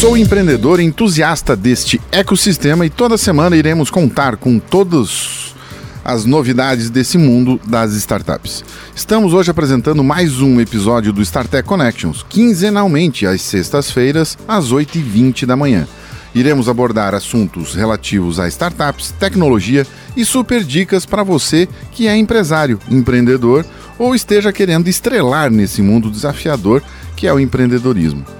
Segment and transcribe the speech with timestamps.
[0.00, 5.54] Sou empreendedor entusiasta deste ecossistema e toda semana iremos contar com todas
[6.02, 8.64] as novidades desse mundo das startups.
[8.96, 15.54] Estamos hoje apresentando mais um episódio do StarTech Connections, quinzenalmente às sextas-feiras, às 8h20 da
[15.54, 15.86] manhã.
[16.34, 19.86] Iremos abordar assuntos relativos a startups, tecnologia
[20.16, 23.66] e super dicas para você que é empresário, empreendedor
[23.98, 26.82] ou esteja querendo estrelar nesse mundo desafiador
[27.14, 28.39] que é o empreendedorismo.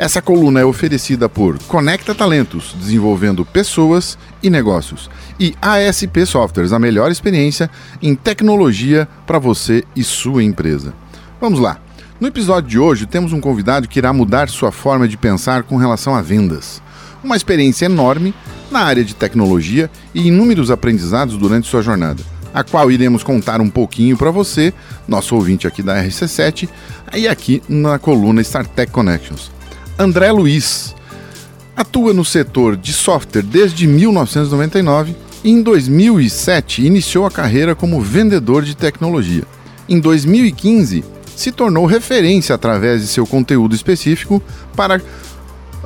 [0.00, 6.78] Essa coluna é oferecida por Conecta Talentos, desenvolvendo pessoas e negócios, e ASP Softwares, a
[6.78, 10.94] melhor experiência em tecnologia para você e sua empresa.
[11.38, 11.78] Vamos lá.
[12.18, 15.76] No episódio de hoje, temos um convidado que irá mudar sua forma de pensar com
[15.76, 16.80] relação a vendas.
[17.22, 18.32] Uma experiência enorme
[18.70, 22.22] na área de tecnologia e inúmeros aprendizados durante sua jornada,
[22.54, 24.72] a qual iremos contar um pouquinho para você,
[25.06, 26.70] nosso ouvinte aqui da RC7,
[27.14, 29.59] e aqui na coluna StarTech Connections.
[30.00, 30.94] André Luiz.
[31.76, 38.62] Atua no setor de software desde 1999 e em 2007 iniciou a carreira como vendedor
[38.64, 39.42] de tecnologia.
[39.86, 41.04] Em 2015,
[41.36, 44.42] se tornou referência através de seu conteúdo específico
[44.74, 45.02] para,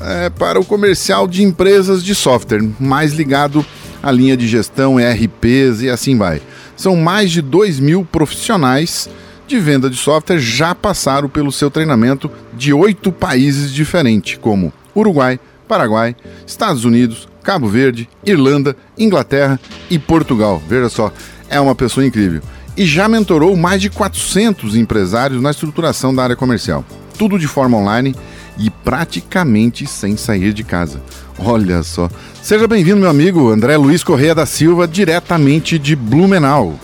[0.01, 3.67] é, para o comercial de empresas de software, mais ligado
[4.01, 6.41] à linha de gestão, ERPs e assim vai.
[6.77, 9.09] São mais de 2 mil profissionais
[9.47, 15.39] de venda de software já passaram pelo seu treinamento de oito países diferentes, como Uruguai,
[15.69, 20.63] Paraguai, Estados Unidos, Cabo Verde, Irlanda, Inglaterra e Portugal.
[20.67, 21.13] Veja só,
[21.49, 22.43] é uma pessoa incrível.
[22.77, 26.85] E já mentorou mais de 400 empresários na estruturação da área comercial.
[27.17, 28.15] Tudo de forma online
[28.59, 31.01] e praticamente sem sair de casa.
[31.39, 32.09] Olha só.
[32.43, 36.79] Seja bem-vindo, meu amigo André Luiz Correia da Silva, diretamente de Blumenau.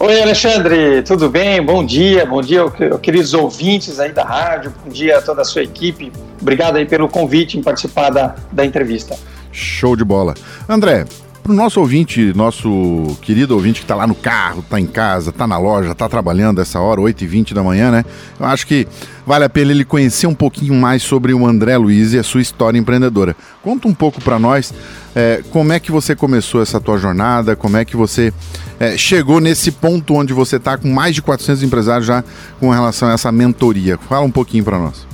[0.00, 1.60] Oi, Alexandre, tudo bem?
[1.60, 2.62] Bom dia, bom dia,
[3.02, 6.12] queridos ouvintes aí da rádio, bom dia a toda a sua equipe.
[6.40, 9.18] Obrigado aí pelo convite em participar da, da entrevista.
[9.50, 10.34] Show de bola.
[10.68, 11.04] André,
[11.48, 15.30] para o nosso ouvinte, nosso querido ouvinte que está lá no carro, está em casa,
[15.30, 18.04] está na loja, está trabalhando essa hora, 8h20 da manhã, né?
[18.38, 18.86] Eu acho que
[19.26, 22.42] vale a pena ele conhecer um pouquinho mais sobre o André Luiz e a sua
[22.42, 23.34] história empreendedora.
[23.62, 24.74] Conta um pouco para nós
[25.16, 28.30] é, como é que você começou essa tua jornada, como é que você
[28.78, 32.22] é, chegou nesse ponto onde você está com mais de 400 empresários já
[32.60, 33.96] com relação a essa mentoria.
[34.06, 35.06] Fala um pouquinho para nós.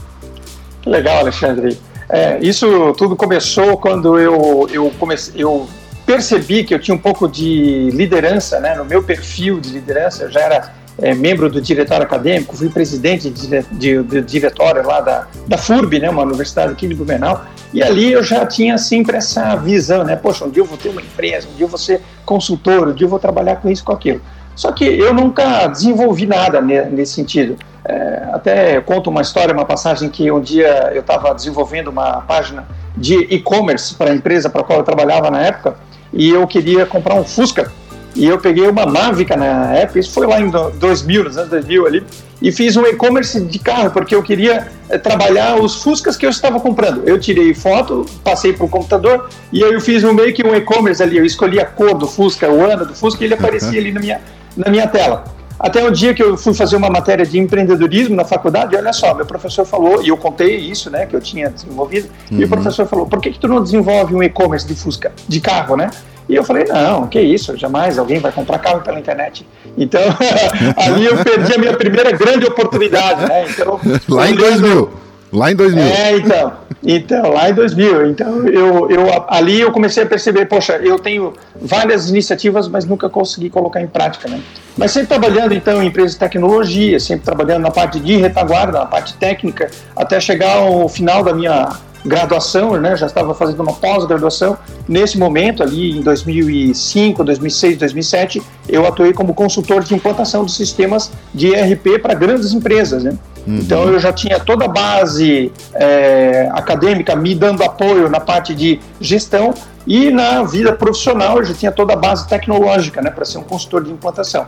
[0.84, 1.78] Legal, Alexandre.
[2.08, 5.68] É, isso tudo começou quando eu, eu comecei, eu
[6.04, 10.30] percebi que eu tinha um pouco de liderança, né, no meu perfil de liderança, eu
[10.30, 15.26] já era é, membro do diretório acadêmico, fui presidente de, de, de, diretório lá da,
[15.46, 19.56] da FURB, né, uma universidade aqui de Blumenau, e ali eu já tinha sempre essa
[19.56, 22.00] visão, né, poxa, um dia eu vou ter uma empresa, um dia eu vou ser
[22.24, 24.20] consultor, um dia eu vou trabalhar com isso, com aquilo.
[24.54, 27.56] Só que eu nunca desenvolvi nada nesse sentido.
[27.84, 32.66] É, até conto uma história, uma passagem que um dia eu estava desenvolvendo uma página
[32.96, 35.76] de e-commerce para a empresa para a qual eu trabalhava na época,
[36.14, 37.70] e eu queria comprar um Fusca.
[38.14, 41.86] E eu peguei uma Mavic na época, isso foi lá em 2000, nos anos 2000
[41.86, 42.04] ali,
[42.40, 46.30] e fiz um e-commerce de carro, porque eu queria é, trabalhar os Fuscas que eu
[46.30, 47.02] estava comprando.
[47.04, 50.54] Eu tirei foto, passei para o computador, e aí eu fiz um meio que um
[50.54, 53.80] e-commerce ali, eu escolhi a cor do Fusca, o ano do Fusca, e ele aparecia
[53.80, 54.20] ali na minha,
[54.56, 55.24] na minha tela.
[55.58, 59.14] Até um dia que eu fui fazer uma matéria de empreendedorismo na faculdade, olha só,
[59.14, 62.38] meu professor falou, e eu contei isso, né, que eu tinha desenvolvido, uhum.
[62.38, 62.48] e o uhum.
[62.48, 65.90] professor falou, por que, que tu não desenvolve um e-commerce de Fusca, de carro, né?
[66.28, 69.46] E eu falei, não, que isso, jamais alguém vai comprar carro pela internet.
[69.76, 70.00] Então,
[70.76, 73.44] ali eu perdi a minha primeira grande oportunidade, né?
[73.48, 73.78] Então,
[74.08, 75.03] Lá em 2000.
[75.34, 75.82] Lá em 2000.
[75.82, 76.52] É, então.
[76.86, 78.10] Então, lá em 2000.
[78.10, 83.08] Então, eu, eu, ali eu comecei a perceber, poxa, eu tenho várias iniciativas, mas nunca
[83.08, 84.40] consegui colocar em prática, né?
[84.76, 88.86] Mas sempre trabalhando, então, em empresas de tecnologia, sempre trabalhando na parte de retaguarda, na
[88.86, 91.68] parte técnica, até chegar ao final da minha
[92.04, 92.96] graduação, né?
[92.96, 94.58] Já estava fazendo uma pós-graduação.
[94.86, 101.10] Nesse momento, ali em 2005, 2006, 2007, eu atuei como consultor de implantação de sistemas
[101.32, 103.16] de ERP para grandes empresas, né?
[103.46, 103.56] Uhum.
[103.56, 108.80] Então eu já tinha toda a base é, acadêmica me dando apoio na parte de
[109.00, 109.54] gestão
[109.86, 113.42] e na vida profissional eu já tinha toda a base tecnológica, né, para ser um
[113.42, 114.46] consultor de implantação.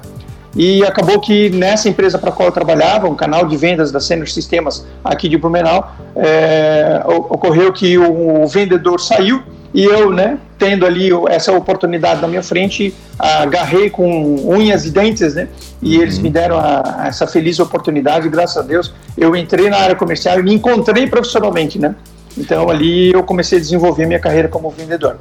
[0.56, 4.26] E acabou que nessa empresa para qual eu trabalhava, um canal de vendas da Senior
[4.26, 9.42] Sistemas aqui de Blumenau, é, ocorreu que o, o vendedor saiu
[9.74, 15.34] e eu, né, tendo ali essa oportunidade na minha frente, agarrei com unhas e dentes,
[15.34, 15.48] né?
[15.82, 16.02] E uhum.
[16.02, 19.94] eles me deram a, a essa feliz oportunidade, graças a Deus, eu entrei na área
[19.94, 21.94] comercial e me encontrei profissionalmente, né?
[22.38, 25.18] Então ali eu comecei a desenvolver minha carreira como vendedor.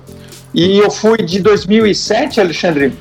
[0.53, 2.93] E eu fui de 2007, Alexandre,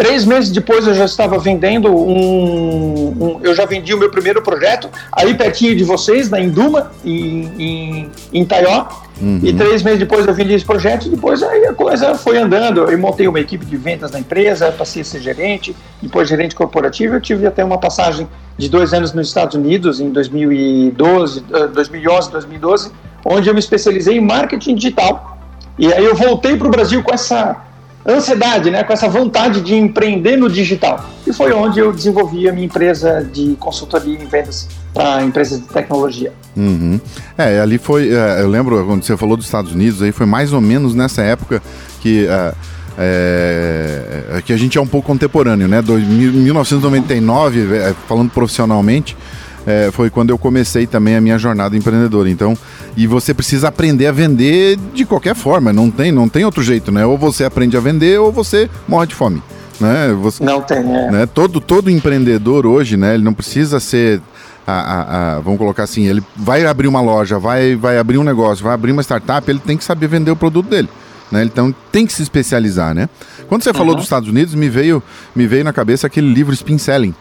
[0.00, 4.40] Três meses depois eu já estava vendendo um, um, Eu já vendi o meu primeiro
[4.40, 8.86] projeto, aí pertinho de vocês, na Induma, em, em, em Taió.
[9.20, 9.40] Uhum.
[9.42, 12.90] E três meses depois eu vendi esse projeto e depois aí a coisa foi andando.
[12.90, 17.16] Eu montei uma equipe de vendas na empresa, passei a ser gerente, depois gerente corporativo.
[17.16, 18.26] Eu tive até uma passagem
[18.56, 21.44] de dois anos nos Estados Unidos, em 2012,
[21.74, 22.90] 2011, 2012,
[23.22, 25.36] onde eu me especializei em marketing digital.
[25.78, 27.68] E aí eu voltei para o Brasil com essa
[28.06, 31.04] ansiedade, né, com essa vontade de empreender no digital.
[31.26, 35.66] E foi onde eu desenvolvi a minha empresa de consultoria em vendas para empresas de
[35.66, 36.32] tecnologia.
[36.56, 37.00] Uhum.
[37.36, 40.52] É, ali foi, é, eu lembro quando você falou dos Estados Unidos, aí foi mais
[40.52, 41.62] ou menos nessa época
[42.00, 42.54] que é,
[42.98, 45.80] é, é que a gente é um pouco contemporâneo, né?
[45.80, 49.16] Do, 1999, é, falando profissionalmente,
[49.66, 52.28] é, foi quando eu comecei também a minha jornada empreendedora.
[52.28, 52.56] Então,
[52.96, 56.90] e você precisa aprender a vender de qualquer forma, não tem, não tem outro jeito,
[56.90, 57.04] né?
[57.04, 59.42] Ou você aprende a vender ou você morre de fome.
[59.80, 60.14] Né?
[60.20, 61.10] Você, não tem, é.
[61.10, 61.26] Né?
[61.26, 63.14] Todo, todo empreendedor hoje, né?
[63.14, 64.20] Ele não precisa ser
[64.66, 68.24] a, a, a, vamos colocar assim, ele vai abrir uma loja, vai, vai abrir um
[68.24, 70.88] negócio, vai abrir uma startup, ele tem que saber vender o produto dele.
[71.30, 71.44] Né?
[71.44, 73.08] Então tem que se especializar, né?
[73.48, 73.76] Quando você uhum.
[73.76, 75.02] falou dos Estados Unidos, me veio,
[75.34, 77.14] me veio na cabeça aquele livro Spin Selling,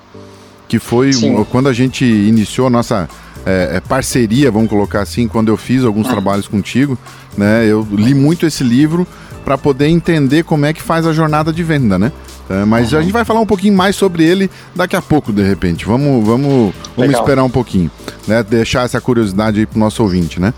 [0.69, 3.09] que foi um, quando a gente iniciou a nossa
[3.45, 6.11] é, é, parceria, vamos colocar assim, quando eu fiz alguns ah.
[6.11, 6.97] trabalhos contigo,
[7.35, 7.65] né?
[7.65, 9.05] Eu li muito esse livro
[9.43, 12.11] para poder entender como é que faz a jornada de venda, né?
[12.47, 12.99] É, mas uhum.
[12.99, 15.85] a gente vai falar um pouquinho mais sobre ele daqui a pouco, de repente.
[15.85, 17.89] Vamos, vamos, vamos esperar um pouquinho,
[18.27, 18.43] né?
[18.43, 20.53] Deixar essa curiosidade aí pro nosso ouvinte, né?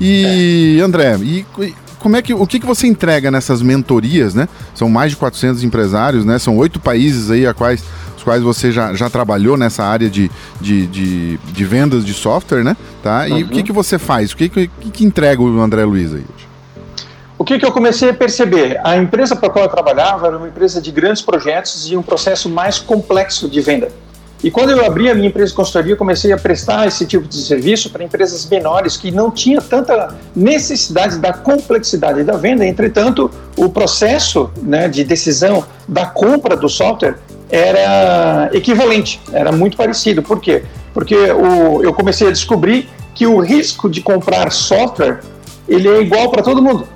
[0.00, 0.82] E é.
[0.82, 1.46] André, e,
[2.00, 4.48] como é que o que, que você entrega nessas mentorias, né?
[4.74, 6.36] São mais de 400 empresários, né?
[6.40, 7.84] São oito países aí a quais
[8.22, 10.30] os quais você já, já trabalhou nessa área de,
[10.60, 12.76] de, de, de vendas de software, né?
[13.02, 13.28] Tá?
[13.28, 13.48] E uhum.
[13.48, 14.32] o que, que você faz?
[14.32, 16.24] O que, que, que entrega o André Luiz aí?
[17.36, 18.80] O que, que eu comecei a perceber?
[18.84, 22.02] A empresa para a qual eu trabalhava era uma empresa de grandes projetos e um
[22.02, 23.88] processo mais complexo de venda.
[24.44, 27.28] E quando eu abri a minha empresa de consultoria, eu comecei a prestar esse tipo
[27.28, 32.66] de serviço para empresas menores que não tinha tanta necessidade da complexidade da venda.
[32.66, 37.18] Entretanto, o processo né, de decisão da compra do software
[37.52, 40.22] era equivalente, era muito parecido.
[40.22, 40.62] Por quê?
[40.94, 45.20] Porque o, eu comecei a descobrir que o risco de comprar software
[45.68, 46.88] ele é igual para todo mundo.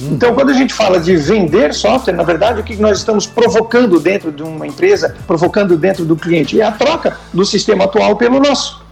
[0.00, 0.10] Hum.
[0.12, 3.98] Então, quando a gente fala de vender software, na verdade, o que nós estamos provocando
[3.98, 8.38] dentro de uma empresa, provocando dentro do cliente, é a troca do sistema atual pelo
[8.38, 8.84] nosso.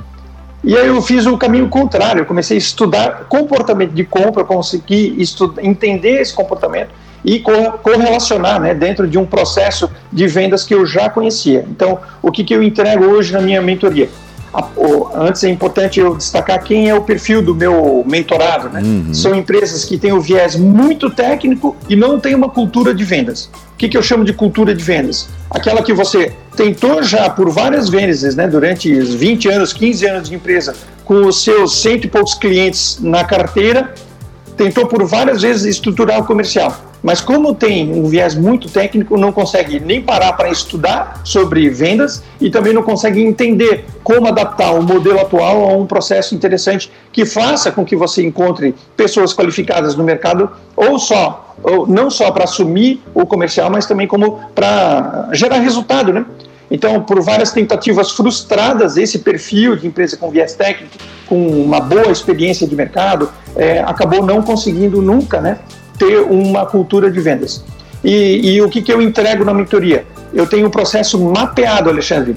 [0.64, 5.16] E aí eu fiz o caminho contrário, eu comecei a estudar comportamento de compra, consegui
[5.62, 6.90] entender esse comportamento
[7.25, 7.41] e
[7.82, 11.65] correlacionar né, dentro de um processo de vendas que eu já conhecia.
[11.71, 14.09] Então, o que, que eu entrego hoje na minha mentoria?
[15.17, 18.69] antes é importante eu destacar quem é o perfil do meu mentorado.
[18.69, 18.81] Né?
[18.82, 19.12] Uhum.
[19.12, 23.50] São empresas que têm o viés muito técnico e não têm uma cultura de vendas.
[23.73, 25.29] O que, que eu chamo de cultura de vendas?
[25.50, 30.37] Aquela que você tentou já por várias vezes, né, durante 20 anos, 15 anos de
[30.37, 30.75] empresa,
[31.05, 33.93] com os seus cento e poucos clientes na carteira,
[34.56, 39.31] tentou por várias vezes estruturar o comercial mas como tem um viés muito técnico, não
[39.31, 44.83] consegue nem parar para estudar sobre vendas e também não consegue entender como adaptar o
[44.83, 50.03] modelo atual a um processo interessante que faça com que você encontre pessoas qualificadas no
[50.03, 55.59] mercado ou só ou não só para assumir o comercial, mas também como para gerar
[55.59, 56.25] resultado, né?
[56.71, 60.97] Então, por várias tentativas frustradas, esse perfil de empresa com viés técnico,
[61.27, 65.59] com uma boa experiência de mercado, é, acabou não conseguindo nunca né,
[65.99, 67.65] ter uma cultura de vendas.
[68.03, 70.05] E, e o que, que eu entrego na mentoria?
[70.33, 72.37] Eu tenho um processo mapeado, Alexandre.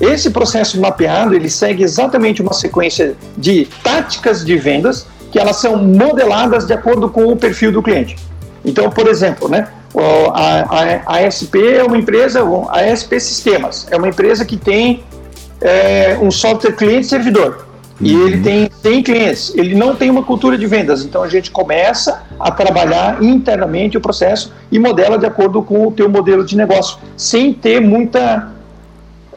[0.00, 5.76] Esse processo mapeado, ele segue exatamente uma sequência de táticas de vendas que elas são
[5.76, 8.16] modeladas de acordo com o perfil do cliente.
[8.64, 9.68] Então, por exemplo, né,
[10.32, 15.04] a, a, a SP é uma empresa, a SP Sistemas, é uma empresa que tem
[15.60, 17.64] é, um software cliente-servidor
[18.00, 18.26] e uhum.
[18.26, 19.52] ele tem 100 clientes.
[19.54, 24.00] Ele não tem uma cultura de vendas, então a gente começa a trabalhar internamente o
[24.00, 28.50] processo e modela de acordo com o teu modelo de negócio, sem ter muita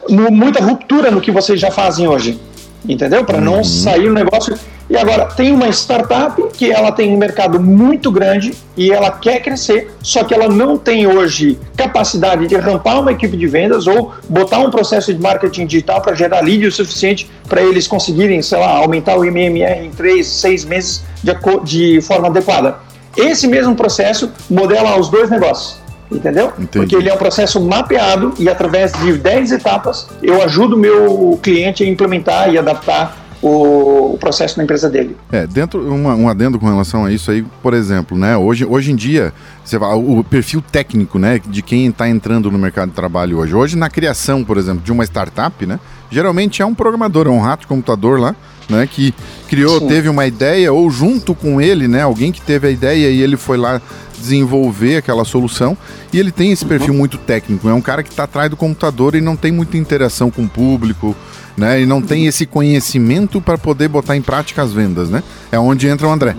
[0.08, 2.40] muita ruptura no que vocês já fazem hoje,
[2.88, 3.24] entendeu?
[3.24, 3.64] Para não uhum.
[3.64, 4.58] sair o negócio
[4.90, 9.40] e agora, tem uma startup que ela tem um mercado muito grande e ela quer
[9.40, 14.14] crescer, só que ela não tem hoje capacidade de rampar uma equipe de vendas ou
[14.28, 18.58] botar um processo de marketing digital para gerar lead o suficiente para eles conseguirem, sei
[18.58, 22.76] lá, aumentar o MMR em três, seis meses de, de forma adequada.
[23.14, 26.46] Esse mesmo processo modela os dois negócios entendeu?
[26.58, 26.68] Entendi.
[26.72, 31.38] Porque ele é um processo mapeado e através de 10 etapas eu ajudo o meu
[31.42, 35.16] cliente a implementar e adaptar o, o processo na empresa dele.
[35.30, 38.92] É, dentro, uma, um adendo com relação a isso aí, por exemplo, né, hoje, hoje
[38.92, 39.32] em dia,
[39.64, 43.54] você vai, o perfil técnico, né, de quem está entrando no mercado de trabalho hoje.
[43.54, 45.78] Hoje, na criação, por exemplo, de uma startup, né,
[46.10, 48.34] geralmente é um programador, é um rato de computador lá,
[48.68, 49.14] né, que
[49.48, 49.88] criou, Sim.
[49.88, 53.36] teve uma ideia, ou junto com ele, né, alguém que teve a ideia e ele
[53.36, 53.80] foi lá
[54.18, 55.76] desenvolver aquela solução,
[56.12, 59.14] e ele tem esse perfil muito técnico, é um cara que está atrás do computador
[59.14, 61.16] e não tem muita interação com o público,
[61.56, 65.58] né, e não tem esse conhecimento para poder botar em prática as vendas, né, é
[65.58, 66.34] onde entra o André,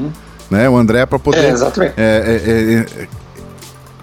[0.50, 1.46] né, o André é para poder...
[1.46, 1.94] É, exatamente.
[1.98, 3.08] É, é, é, é,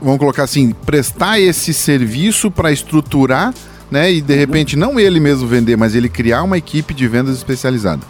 [0.01, 3.53] vamos colocar assim, prestar esse serviço para estruturar
[3.91, 4.13] né?
[4.13, 8.03] E de repente não ele mesmo vender, mas ele criar uma equipe de vendas especializada.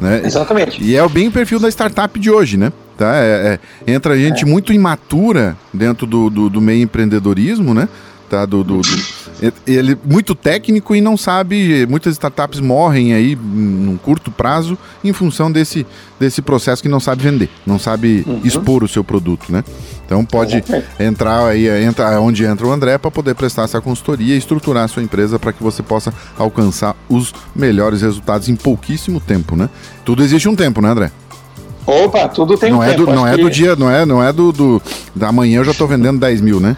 [0.00, 0.22] Né?
[0.24, 0.82] Exatamente.
[0.82, 2.72] E é bem o perfil da startup de hoje, né?
[2.98, 3.14] Tá?
[3.14, 4.46] É, é, entra gente é.
[4.46, 7.88] muito imatura dentro do, do, do, meio empreendedorismo, né?
[8.28, 8.44] Tá?
[8.44, 11.86] Do, do, do, ele muito técnico e não sabe.
[11.86, 15.86] Muitas startups morrem aí num curto prazo em função desse,
[16.18, 18.40] desse processo que não sabe vender, não sabe uhum.
[18.42, 19.62] expor o seu produto, né?
[20.04, 20.64] Então pode
[20.98, 24.88] entrar aí, entra onde entra o André para poder prestar essa consultoria e estruturar a
[24.88, 29.70] sua empresa para que você possa alcançar os melhores resultados em pouquíssimo tempo, né?
[30.04, 31.12] Tudo existe um tempo, né, André?
[31.88, 33.06] Opa, tudo tem não um é tempo.
[33.06, 33.40] Do, não é que...
[33.40, 34.82] do dia, não é, não é do, do
[35.16, 36.76] da manhã eu já estou vendendo 10 mil, né?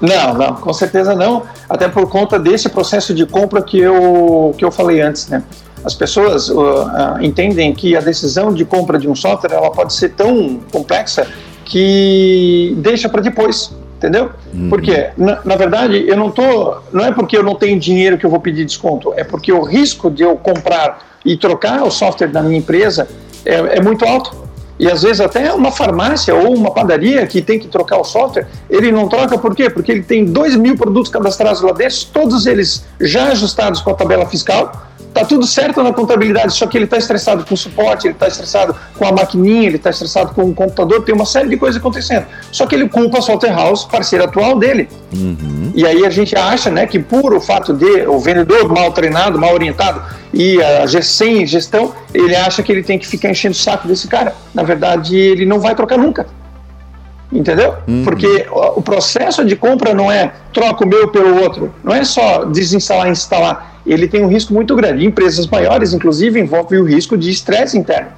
[0.00, 1.44] Não, não, com certeza não.
[1.68, 5.44] Até por conta desse processo de compra que eu, que eu falei antes, né?
[5.84, 9.92] As pessoas uh, uh, entendem que a decisão de compra de um software ela pode
[9.92, 11.28] ser tão complexa
[11.64, 14.32] que deixa para depois, entendeu?
[14.52, 14.68] Uhum.
[14.68, 18.26] Porque na, na, verdade eu não tô, não é porque eu não tenho dinheiro que
[18.26, 22.28] eu vou pedir desconto, é porque o risco de eu comprar e trocar o software
[22.28, 23.06] da minha empresa
[23.48, 24.48] é, é muito alto.
[24.78, 28.46] E às vezes até uma farmácia ou uma padaria que tem que trocar o software,
[28.70, 29.68] ele não troca por quê?
[29.68, 33.94] Porque ele tem dois mil produtos cadastrados lá dentro, todos eles já ajustados com a
[33.94, 38.06] tabela fiscal, Tá tudo certo na contabilidade, só que ele está estressado com o suporte,
[38.06, 41.48] ele está estressado com a maquininha, ele está estressado com o computador, tem uma série
[41.48, 42.26] de coisas acontecendo.
[42.52, 44.88] Só que ele culpa a Software House, parceiro atual dele.
[45.12, 45.72] Uhum.
[45.74, 49.38] E aí a gente acha né, que por o fato de o vendedor mal treinado,
[49.38, 53.58] mal orientado e a sem gestão, ele acha que ele tem que ficar enchendo o
[53.58, 54.34] saco desse cara.
[54.54, 56.26] Na verdade, ele não vai trocar nunca.
[57.30, 57.74] Entendeu?
[57.86, 58.04] Uhum.
[58.04, 62.44] Porque o processo de compra não é troca o meu pelo outro, não é só
[62.44, 65.04] desinstalar e instalar ele tem um risco muito grande.
[65.04, 68.10] Empresas maiores, inclusive, envolve o risco de estresse interno.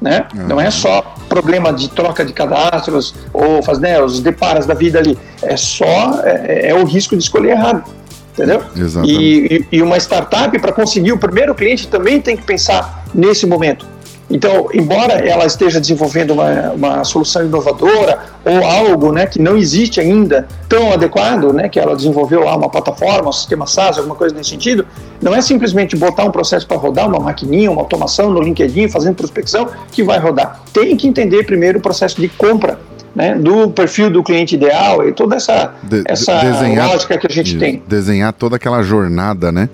[0.00, 0.26] Né?
[0.34, 0.48] Uhum.
[0.48, 4.98] Não é só problema de troca de cadastros ou fazer né, os deparas da vida
[4.98, 5.18] ali.
[5.42, 7.84] É só é, é o risco de escolher errado.
[8.32, 8.62] Entendeu?
[9.04, 13.44] E, e, e uma startup, para conseguir o primeiro cliente, também tem que pensar nesse
[13.44, 13.84] momento.
[14.30, 20.00] Então, embora ela esteja desenvolvendo uma, uma solução inovadora ou algo né, que não existe
[20.00, 24.34] ainda tão adequado, né, que ela desenvolveu lá uma plataforma, um sistema SaaS, alguma coisa
[24.34, 24.86] nesse sentido,
[25.20, 29.16] não é simplesmente botar um processo para rodar, uma maquininha, uma automação no LinkedIn, fazendo
[29.16, 30.60] prospecção, que vai rodar.
[30.72, 32.78] Tem que entender primeiro o processo de compra
[33.14, 37.30] né, do perfil do cliente ideal e toda essa, de, essa desenhar, lógica que a
[37.30, 37.82] gente tem.
[37.86, 39.68] Desenhar toda aquela jornada, né?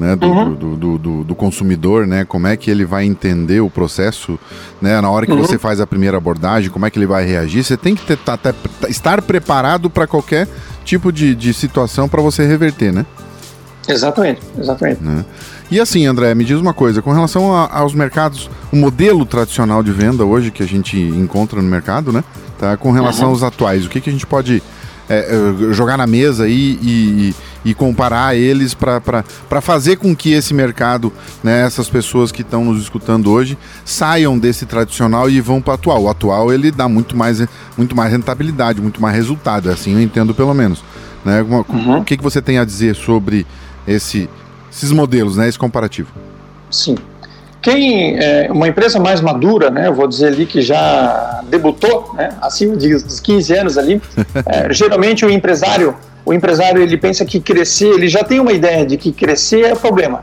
[0.00, 0.54] Né, do, uhum.
[0.54, 4.38] do, do, do, do, consumidor, né, como é que ele vai entender o processo,
[4.80, 5.38] né, na hora que uhum.
[5.38, 8.16] você faz a primeira abordagem, como é que ele vai reagir, você tem que ter,
[8.16, 8.54] tá, tá,
[8.88, 10.48] estar preparado para qualquer
[10.86, 13.04] tipo de, de situação para você reverter, né?
[13.86, 15.02] Exatamente, exatamente.
[15.02, 15.22] Né?
[15.70, 19.82] E assim, André, me diz uma coisa, com relação a, aos mercados, o modelo tradicional
[19.82, 22.24] de venda hoje que a gente encontra no mercado, né,
[22.58, 23.32] tá, com relação uhum.
[23.32, 24.62] aos atuais, o que, que a gente pode
[25.10, 30.54] é, é jogar na mesa e, e, e comparar eles para fazer com que esse
[30.54, 31.12] mercado,
[31.42, 35.74] né, essas pessoas que estão nos escutando hoje, saiam desse tradicional e vão para o
[35.74, 36.02] atual.
[36.04, 37.44] O atual ele dá muito mais,
[37.76, 40.82] muito mais rentabilidade, muito mais resultado, é assim eu entendo pelo menos.
[41.24, 41.42] Né?
[41.42, 41.98] Uhum.
[41.98, 43.44] O que, que você tem a dizer sobre
[43.86, 44.30] esse,
[44.72, 46.08] esses modelos, né, esse comparativo?
[46.70, 46.94] Sim.
[47.62, 52.30] Quem é uma empresa mais madura, né, eu vou dizer ali que já debutou, né,
[52.40, 54.00] acima de, dos 15 anos ali,
[54.46, 58.86] é, geralmente o empresário, o empresário ele pensa que crescer, ele já tem uma ideia
[58.86, 60.22] de que crescer é problema,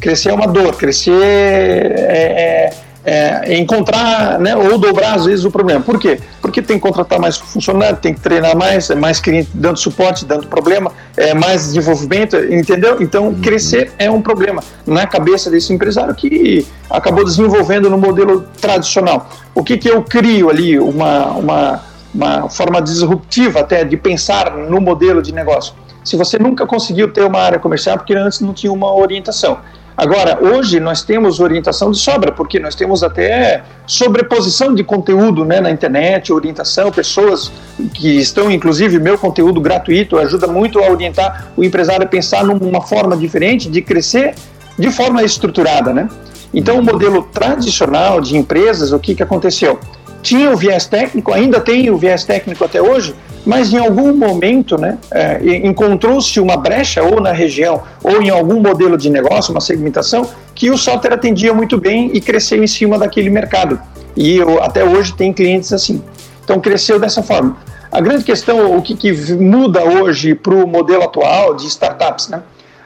[0.00, 2.70] crescer é uma dor, crescer é,
[3.04, 5.80] é encontrar né, ou dobrar às vezes o problema.
[5.80, 6.20] Por quê?
[6.40, 10.24] Porque tem que contratar mais funcionário, tem que treinar mais, é mais cliente dando suporte,
[10.24, 12.98] dando problema, é mais desenvolvimento, entendeu?
[13.00, 13.40] Então uhum.
[13.40, 19.30] crescer é um problema na cabeça desse empresário que acabou desenvolvendo no modelo tradicional.
[19.54, 20.78] O que, que eu crio ali?
[20.78, 21.82] Uma, uma,
[22.14, 25.74] uma forma disruptiva até de pensar no modelo de negócio.
[26.04, 29.58] Se você nunca conseguiu ter uma área comercial, porque antes não tinha uma orientação.
[30.00, 35.60] Agora, hoje nós temos orientação de sobra, porque nós temos até sobreposição de conteúdo né,
[35.60, 37.52] na internet, orientação, pessoas
[37.92, 42.80] que estão, inclusive, meu conteúdo gratuito ajuda muito a orientar o empresário a pensar numa
[42.80, 44.34] forma diferente de crescer
[44.78, 46.08] de forma estruturada, né?
[46.54, 49.78] Então, o modelo tradicional de empresas, o que, que aconteceu?
[50.22, 54.76] Tinha o viés técnico, ainda tem o viés técnico até hoje, mas em algum momento
[54.76, 59.60] né, é, encontrou-se uma brecha ou na região ou em algum modelo de negócio, uma
[59.60, 63.80] segmentação, que o software atendia muito bem e cresceu em cima daquele mercado.
[64.16, 66.02] E eu, até hoje tem clientes assim.
[66.44, 67.56] Então cresceu dessa forma.
[67.90, 72.42] A grande questão, o que, que muda hoje para o modelo atual de startups, né?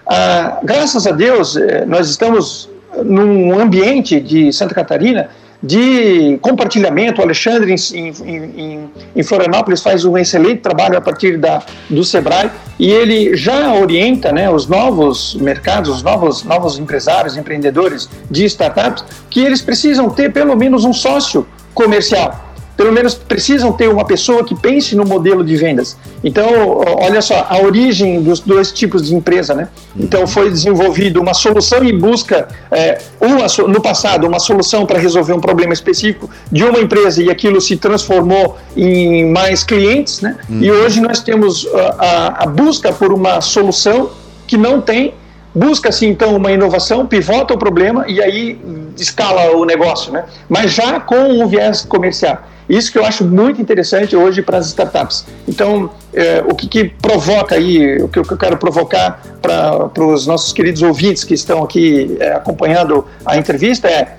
[0.06, 2.68] Ah, graças a Deus, eh, nós estamos
[3.04, 5.28] num ambiente de Santa Catarina
[5.64, 7.20] de compartilhamento.
[7.20, 12.50] O Alexandre, em, em, em, Florianópolis, faz um excelente trabalho a partir da, do Sebrae
[12.78, 19.04] e ele já orienta né, os novos mercados, os novos, novos empresários, empreendedores de startups,
[19.30, 22.43] que eles precisam ter pelo menos um sócio comercial
[22.76, 25.96] pelo menos precisam ter uma pessoa que pense no modelo de vendas.
[26.22, 29.68] Então, olha só, a origem dos dois tipos de empresa, né?
[29.96, 35.32] Então, foi desenvolvido uma solução em busca, é, uma, no passado, uma solução para resolver
[35.32, 40.36] um problema específico de uma empresa e aquilo se transformou em mais clientes, né?
[40.48, 40.62] Uhum.
[40.62, 44.10] E hoje nós temos a, a busca por uma solução
[44.46, 45.14] que não tem
[45.54, 48.58] busca-se então uma inovação, pivota o problema e aí
[48.96, 50.24] escala o negócio, né?
[50.48, 52.42] Mas já com um viés comercial.
[52.68, 55.26] Isso que eu acho muito interessante hoje para as startups.
[55.46, 60.52] Então, é, o que, que, provoca aí, o que, eu quero provocar para os nossos
[60.52, 64.16] queridos ouvintes que estão aqui é, acompanhando a entrevista é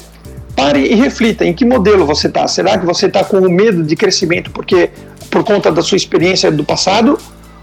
[0.56, 2.48] pare e reflita em que modelo você está.
[2.48, 4.92] Será que você está com medo de crescimento porque
[5.30, 7.18] por conta da sua experiência do passado?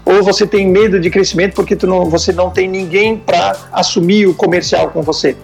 [0.05, 4.33] Ou você tem medo de crescimento porque não, você não tem ninguém para assumir o
[4.33, 5.35] comercial com você?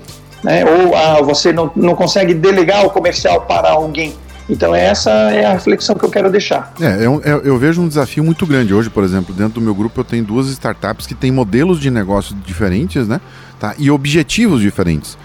[0.44, 0.63] Né?
[0.66, 4.13] Ou ah, você não, não consegue delegar o comercial para alguém?
[4.50, 6.74] Então essa é a reflexão que eu quero deixar.
[6.82, 9.75] É, eu, é, eu, vejo um desafio muito grande hoje, por exemplo, dentro do meu
[9.75, 13.22] grupo eu tenho duas startups que têm modelos de negócio diferentes, né?
[13.60, 13.75] Tá?
[13.78, 15.18] E objetivos diferentes.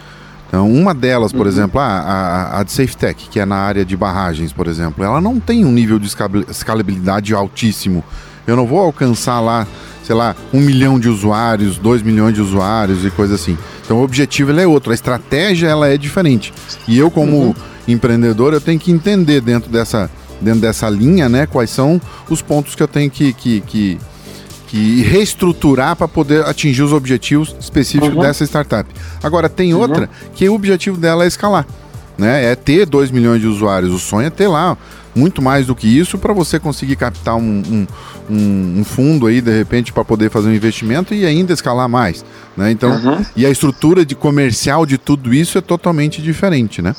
[0.49, 1.53] Então, uma delas, por uhum.
[1.53, 5.21] exemplo, a, a, a de SafeTech, que é na área de barragens, por exemplo, ela
[5.21, 6.07] não tem um nível de
[6.49, 8.05] escalabilidade altíssimo.
[8.47, 9.67] Eu não vou alcançar lá,
[10.03, 13.57] sei lá, um milhão de usuários, dois milhões de usuários e coisa assim.
[13.85, 16.53] Então, o objetivo é outro, a estratégia ela é diferente.
[16.87, 17.55] E eu, como uhum
[17.87, 20.11] empreendedor, eu tenho que entender dentro dessa,
[20.41, 23.99] dentro dessa linha, né, quais são os pontos que eu tenho que, que, que,
[25.03, 28.23] reestruturar para poder atingir os objetivos específicos uhum.
[28.23, 28.91] dessa startup.
[29.23, 29.81] Agora, tem uhum.
[29.81, 31.65] outra que o objetivo dela é escalar.
[32.19, 32.47] Né?
[32.47, 33.93] É ter 2 milhões de usuários.
[33.93, 34.77] O sonho é ter lá
[35.15, 37.87] muito mais do que isso para você conseguir captar um,
[38.31, 42.25] um, um, fundo aí, de repente, para poder fazer um investimento e ainda escalar mais.
[42.57, 42.71] Né?
[42.71, 43.25] Então, uhum.
[43.37, 46.95] e a estrutura de comercial de tudo isso é totalmente diferente, né?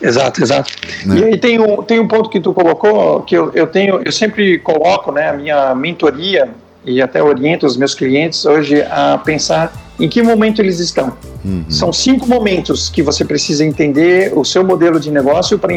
[0.00, 0.72] Exato, exato.
[1.06, 1.18] Né?
[1.18, 4.12] E aí tem um, tem um ponto que tu colocou que eu, eu tenho, eu
[4.12, 6.50] sempre coloco, né, a minha mentoria
[6.84, 11.16] e até oriento os meus clientes hoje a pensar em que momento eles estão.
[11.44, 11.64] Uhum.
[11.68, 15.74] São cinco momentos que você precisa entender o seu modelo de negócio para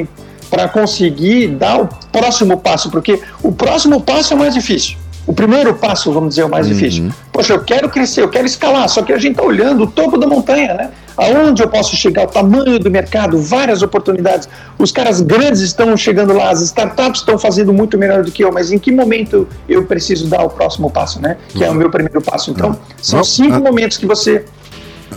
[0.67, 4.97] conseguir dar o próximo passo, porque o próximo passo é mais difícil.
[5.29, 6.73] O primeiro passo, vamos dizer, é o mais uhum.
[6.73, 7.09] difícil.
[7.31, 10.17] Poxa, eu quero crescer, eu quero escalar, só que a gente está olhando o topo
[10.17, 10.89] da montanha, né?
[11.15, 14.49] Aonde eu posso chegar, o tamanho do mercado, várias oportunidades.
[14.79, 18.51] Os caras grandes estão chegando lá, as startups estão fazendo muito melhor do que eu,
[18.51, 21.37] mas em que momento eu preciso dar o próximo passo, né?
[21.49, 21.65] Que uhum.
[21.65, 22.49] é o meu primeiro passo.
[22.49, 22.75] Então, uhum.
[22.99, 23.59] são cinco ah.
[23.59, 24.45] momentos que você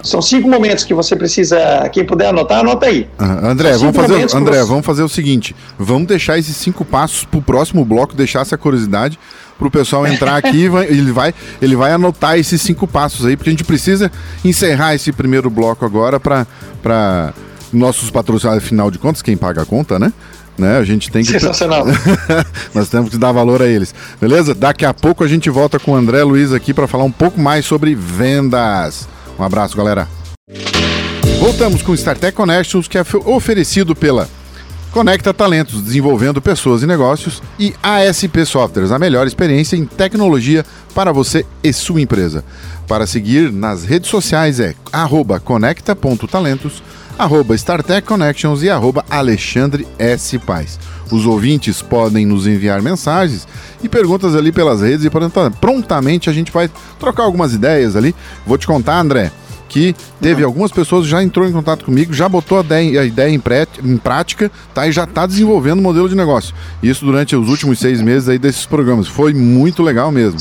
[0.02, 1.88] são cinco momentos que você precisa.
[1.92, 3.08] Quem puder anotar, anota aí.
[3.20, 3.50] Uhum.
[3.50, 4.68] André, vamos fazer, André você...
[4.68, 8.58] vamos fazer o seguinte: vamos deixar esses cinco passos para o próximo bloco, deixar essa
[8.58, 9.18] curiosidade
[9.58, 10.64] para o pessoal entrar aqui.
[10.88, 14.10] ele, vai, ele vai anotar esses cinco passos aí, porque a gente precisa
[14.44, 17.32] encerrar esse primeiro bloco agora para
[17.72, 20.12] nossos patrocinadores, afinal de contas, quem paga a conta, né?
[20.58, 20.78] né?
[20.78, 21.30] A gente tem que.
[21.30, 21.86] Sensacional.
[22.74, 23.94] Nós temos que dar valor a eles.
[24.20, 24.54] Beleza?
[24.54, 27.40] Daqui a pouco a gente volta com o André Luiz aqui para falar um pouco
[27.40, 29.08] mais sobre vendas.
[29.42, 30.06] Um abraço, galera.
[31.40, 34.28] Voltamos com o StarTech Connections, que é oferecido pela
[34.92, 41.10] Conecta Talentos, desenvolvendo pessoas e negócios, e ASP Softwares, a melhor experiência em tecnologia para
[41.12, 42.44] você e sua empresa.
[42.86, 44.74] Para seguir nas redes sociais é
[45.42, 46.82] conecta.talentos,
[47.18, 50.38] arroba StarTech Connections e arroba Alexandre S.
[50.38, 50.78] Paz.
[51.10, 53.48] Os ouvintes podem nos enviar mensagens
[53.82, 55.10] e perguntas ali pelas redes e
[55.58, 58.14] prontamente a gente vai trocar algumas ideias ali.
[58.46, 59.32] Vou te contar, André,
[59.72, 63.30] que teve algumas pessoas já entrou em contato comigo, já botou a ideia, a ideia
[63.30, 64.86] em, pré, em, prática, tá?
[64.86, 66.54] E já está desenvolvendo o modelo de negócio.
[66.82, 69.08] Isso durante os últimos seis meses aí desses programas.
[69.08, 70.38] Foi muito legal mesmo.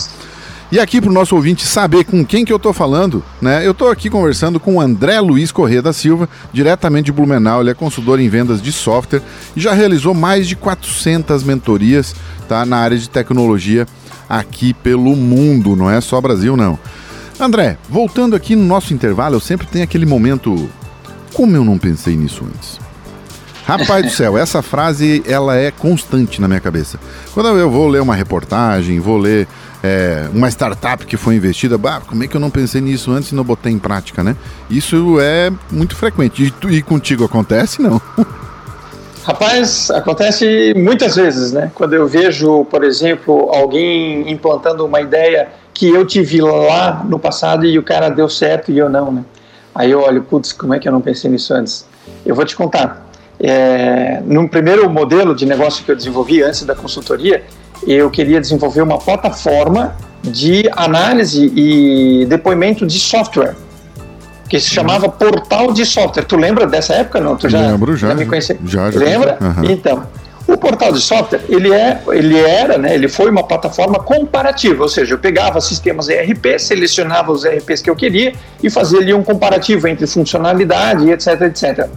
[0.69, 3.65] E aqui para o nosso ouvinte saber com quem que eu estou falando, né?
[3.65, 7.61] Eu estou aqui conversando com o André Luiz Corrêa da Silva, diretamente de Blumenau.
[7.61, 9.21] Ele é consultor em vendas de software
[9.55, 12.13] e já realizou mais de 400 mentorias
[12.49, 13.87] tá, na área de tecnologia
[14.27, 16.77] aqui pelo mundo, não é só Brasil não.
[17.41, 20.69] André, voltando aqui no nosso intervalo, eu sempre tenho aquele momento
[21.33, 22.79] Como eu não pensei nisso antes?
[23.65, 26.99] Rapaz do céu, essa frase ela é constante na minha cabeça.
[27.33, 29.47] Quando eu vou ler uma reportagem, vou ler
[29.83, 33.31] é, uma startup que foi investida, bah, como é que eu não pensei nisso antes
[33.31, 34.35] e não botei em prática, né?
[34.69, 36.43] Isso é muito frequente.
[36.43, 38.01] E, e contigo acontece, não?
[39.23, 41.71] Rapaz, acontece muitas vezes, né?
[41.75, 47.65] Quando eu vejo, por exemplo, alguém implantando uma ideia que eu tive lá no passado
[47.65, 49.23] e o cara deu certo e eu não, né?
[49.75, 51.85] Aí eu olho, putz, como é que eu não pensei nisso antes?
[52.25, 53.09] Eu vou te contar.
[53.39, 57.43] É, no primeiro modelo de negócio que eu desenvolvi antes da consultoria,
[57.87, 63.55] eu queria desenvolver uma plataforma de análise e depoimento de software
[64.51, 66.23] que se chamava Portal de Software.
[66.23, 67.21] Tu lembra dessa época?
[67.21, 68.57] Não, tu já, Lembro, já, já me conhecia?
[68.65, 68.99] Já, já.
[68.99, 69.37] Lembra?
[69.39, 69.71] Uhum.
[69.71, 70.05] Então,
[70.45, 74.89] o portal de software, ele, é, ele era, né, ele foi uma plataforma comparativa, ou
[74.89, 79.23] seja, eu pegava sistemas ERP, selecionava os ERPs que eu queria e fazia ali um
[79.23, 81.87] comparativo entre funcionalidade, etc, etc.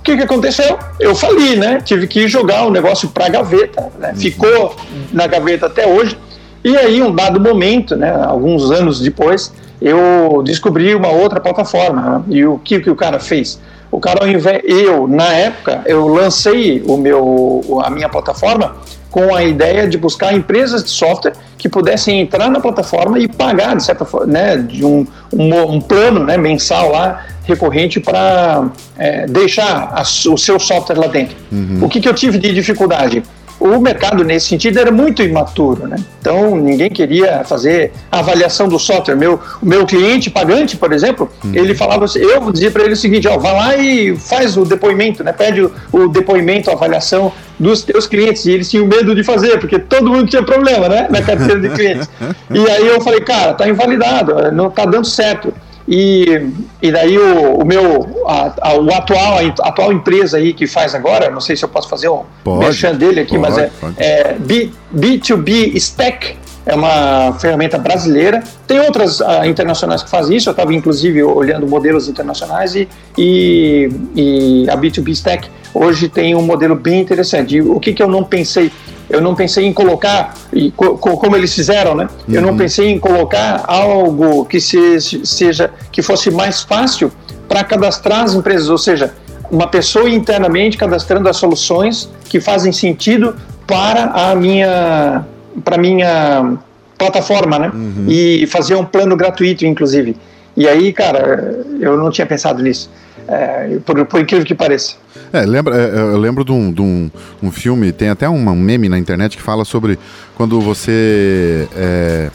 [0.00, 0.76] O que, que aconteceu?
[0.98, 1.80] Eu fali, né?
[1.84, 4.08] Tive que jogar o negócio para a gaveta, né?
[4.08, 4.16] Uhum.
[4.16, 4.74] ficou
[5.12, 6.18] na gaveta até hoje.
[6.64, 9.52] E aí, um dado momento, né, alguns anos depois,
[9.82, 12.02] eu descobri uma outra plataforma.
[12.02, 12.24] Né?
[12.28, 13.60] E o que, que o cara fez?
[13.90, 18.76] O cara, ao invés, eu, na época, eu lancei o meu, a minha plataforma
[19.10, 23.76] com a ideia de buscar empresas de software que pudessem entrar na plataforma e pagar,
[23.76, 29.26] de certa forma, né, de um, um, um plano né, mensal lá, recorrente, para é,
[29.26, 31.36] deixar a, o seu software lá dentro.
[31.52, 31.80] Uhum.
[31.82, 33.22] O que, que eu tive de dificuldade?
[33.62, 35.96] O mercado nesse sentido era muito imaturo, né?
[36.20, 39.14] Então ninguém queria fazer avaliação do software.
[39.14, 41.52] Meu, o meu cliente pagante, por exemplo, uhum.
[41.54, 44.64] ele falava assim, eu dizia para ele o seguinte, ó, vai lá e faz o
[44.64, 45.32] depoimento, né?
[45.32, 48.44] Pede o, o, depoimento, a avaliação dos teus clientes.
[48.46, 51.06] E eles tinham medo de fazer, porque todo mundo tinha problema, né?
[51.08, 52.10] Na carteira de clientes.
[52.50, 55.54] e aí eu falei, cara, tá invalidado, não tá dando certo.
[55.86, 56.48] E,
[56.80, 60.94] e daí o, o meu, a, a, o atual, a atual empresa aí que faz
[60.94, 62.24] agora, não sei se eu posso fazer um
[62.58, 68.42] merchan dele aqui, pode, mas é, é B, B2B Stack, é uma ferramenta brasileira.
[68.66, 73.88] Tem outras uh, internacionais que fazem isso, eu estava inclusive olhando modelos internacionais e, e,
[74.14, 77.56] e, a B2B Stack hoje tem um modelo bem interessante.
[77.56, 78.70] E o que, que eu não pensei
[79.12, 82.08] eu não pensei em colocar, e co como eles fizeram, né?
[82.26, 82.34] Uhum.
[82.34, 82.56] Eu não uhum.
[82.56, 87.12] pensei em colocar algo que se, seja que fosse mais fácil
[87.46, 89.12] para cadastrar as empresas, ou seja,
[89.50, 95.26] uma pessoa internamente cadastrando as soluções que fazem sentido para a minha
[95.62, 96.56] para minha
[96.96, 97.70] plataforma, né?
[97.74, 98.06] Uhum.
[98.08, 100.16] E fazer um plano gratuito, inclusive.
[100.56, 102.88] E aí, cara, eu não tinha pensado nisso
[103.28, 104.96] é, por, por, incrível que pareça.
[105.32, 107.10] É, lembra, é, eu lembro de, um, de um,
[107.42, 109.98] um, filme, tem até um meme na internet que fala sobre
[110.36, 111.68] quando você.
[111.74, 112.30] É,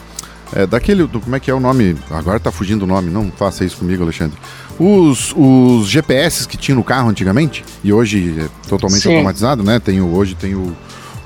[0.56, 1.06] é, daquele.
[1.06, 1.96] Do, como é que é o nome?
[2.10, 4.38] Agora tá fugindo o nome, não faça isso comigo, Alexandre.
[4.80, 9.16] Os, os GPS que tinha no carro antigamente, e hoje é totalmente Sim.
[9.16, 9.80] automatizado, né?
[9.80, 10.76] Tem o, hoje tem o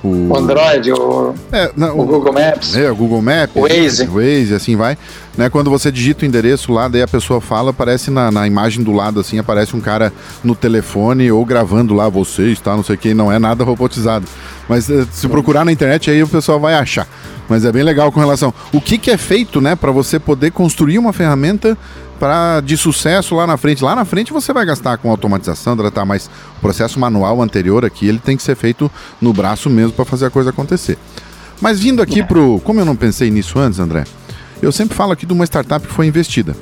[0.03, 2.75] o, Android, o, é, não, o, Google Maps.
[2.75, 3.55] É, o Google Maps.
[3.55, 4.07] O Waze.
[4.07, 4.97] O Waze, assim vai.
[5.37, 8.83] Né, quando você digita o endereço lá, daí a pessoa fala, aparece na, na imagem
[8.83, 10.11] do lado, assim, aparece um cara
[10.43, 14.25] no telefone ou gravando lá você está, não sei o que, não é nada robotizado.
[14.67, 17.07] Mas eh, se procurar na internet, aí o pessoal vai achar.
[17.47, 18.53] Mas é bem legal com relação.
[18.73, 21.77] O que, que é feito, né, para você poder construir uma ferramenta
[22.21, 23.83] para de sucesso lá na frente.
[23.83, 28.07] Lá na frente você vai gastar com automatização, tratar mais o processo manual anterior aqui,
[28.07, 30.99] ele tem que ser feito no braço mesmo para fazer a coisa acontecer.
[31.59, 32.23] Mas vindo aqui é.
[32.23, 34.03] pro, como eu não pensei nisso antes, André,
[34.61, 36.55] eu sempre falo aqui de uma startup que foi investida.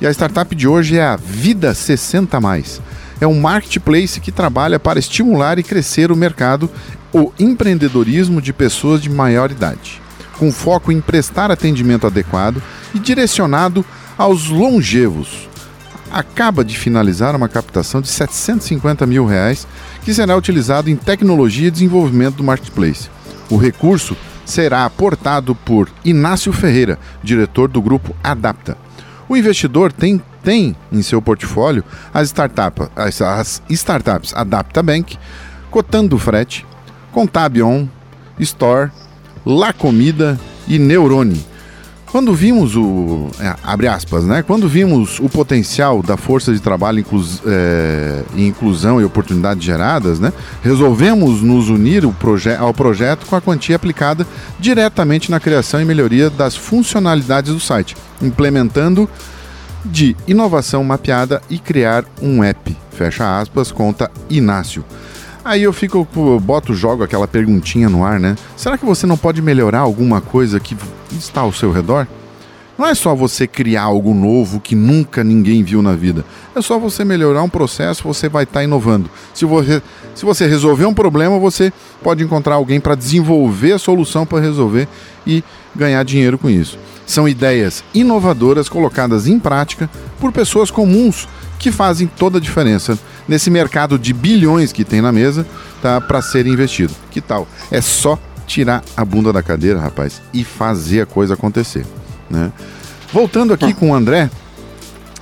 [0.00, 2.80] E a startup de hoje é a Vida 60 mais.
[3.20, 6.70] É um marketplace que trabalha para estimular e crescer o mercado,
[7.12, 10.00] o empreendedorismo de pessoas de maior idade,
[10.38, 12.62] com foco em prestar atendimento adequado
[12.94, 13.84] e direcionado
[14.16, 15.48] aos longevos.
[16.10, 19.66] Acaba de finalizar uma captação de 750 mil reais
[20.04, 23.08] que será utilizado em tecnologia e desenvolvimento do marketplace.
[23.50, 28.76] O recurso será aportado por Inácio Ferreira, diretor do grupo Adapta.
[29.28, 35.18] O investidor tem, tem em seu portfólio as, startup, as, as startups Adapta Bank,
[35.70, 36.66] Cotando Frete,
[37.12, 37.86] Contabion,
[38.38, 38.90] Store,
[39.46, 41.44] La Comida e Neurone,
[42.12, 43.30] quando vimos o.
[43.40, 44.42] É, abre aspas, né?
[44.42, 50.30] Quando vimos o potencial da força de trabalho inclus, é, inclusão e oportunidades geradas, né?
[50.62, 54.26] Resolvemos nos unir proje ao projeto com a quantia aplicada
[54.60, 59.08] diretamente na criação e melhoria das funcionalidades do site, implementando
[59.82, 62.76] de inovação mapeada e criar um app.
[62.90, 64.84] Fecha aspas, conta Inácio.
[65.44, 66.06] Aí eu fico,
[66.40, 68.36] boto, jogo aquela perguntinha no ar, né?
[68.56, 70.76] Será que você não pode melhorar alguma coisa que
[71.10, 72.06] está ao seu redor?
[72.78, 76.24] Não é só você criar algo novo que nunca ninguém viu na vida.
[76.54, 79.10] É só você melhorar um processo, você vai estar tá inovando.
[79.34, 79.82] Se você,
[80.14, 84.88] se você resolver um problema, você pode encontrar alguém para desenvolver a solução para resolver
[85.26, 86.78] e ganhar dinheiro com isso.
[87.04, 91.28] São ideias inovadoras colocadas em prática por pessoas comuns
[91.62, 95.46] que fazem toda a diferença nesse mercado de bilhões que tem na mesa
[95.80, 96.92] tá, para ser investido.
[97.10, 97.46] Que tal?
[97.70, 101.86] É só tirar a bunda da cadeira, rapaz, e fazer a coisa acontecer.
[102.28, 102.52] Né?
[103.12, 104.28] Voltando aqui com o André.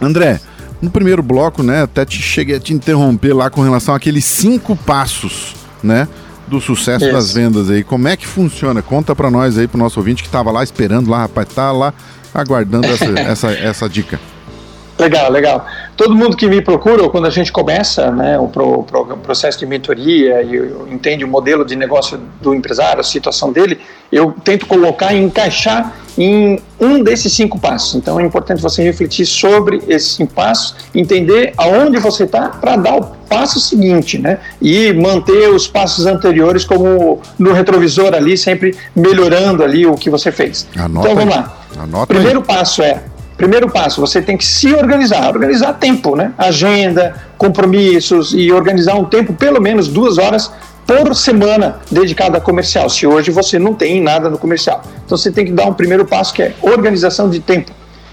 [0.01, 0.41] André,
[0.81, 4.75] no primeiro bloco, né, até te cheguei a te interromper lá com relação àqueles cinco
[4.75, 6.09] passos, né,
[6.49, 7.13] do sucesso Isso.
[7.13, 7.85] das vendas aí.
[7.85, 8.81] Como é que funciona?
[8.81, 11.93] Conta para nós aí, pro nosso ouvinte que estava lá esperando lá, rapaz, tá lá
[12.33, 14.19] aguardando essa, essa, essa dica.
[15.01, 15.67] Legal, legal.
[15.97, 19.65] Todo mundo que me procura, quando a gente começa né, o, pro, pro, processo de
[19.65, 23.81] mentoria e entende o modelo de negócio do empresário, a situação dele,
[24.13, 27.95] eu tento colocar e encaixar em um desses cinco passos.
[27.95, 32.97] Então é importante você refletir sobre esses cinco passos, entender aonde você está para dar
[32.97, 34.39] o passo seguinte, né?
[34.61, 40.31] E manter os passos anteriores como no retrovisor ali, sempre melhorando ali o que você
[40.31, 40.67] fez.
[40.77, 41.57] Anota então vamos lá.
[41.79, 42.45] Anota Primeiro aí.
[42.45, 43.03] passo é
[43.41, 46.35] Primeiro passo, você tem que se organizar, organizar tempo, né?
[46.37, 50.53] Agenda, compromissos e organizar um tempo, pelo menos duas horas
[50.87, 54.83] por semana dedicada a comercial, se hoje você não tem nada no comercial.
[55.07, 57.73] Então você tem que dar um primeiro passo que é organização de tempo.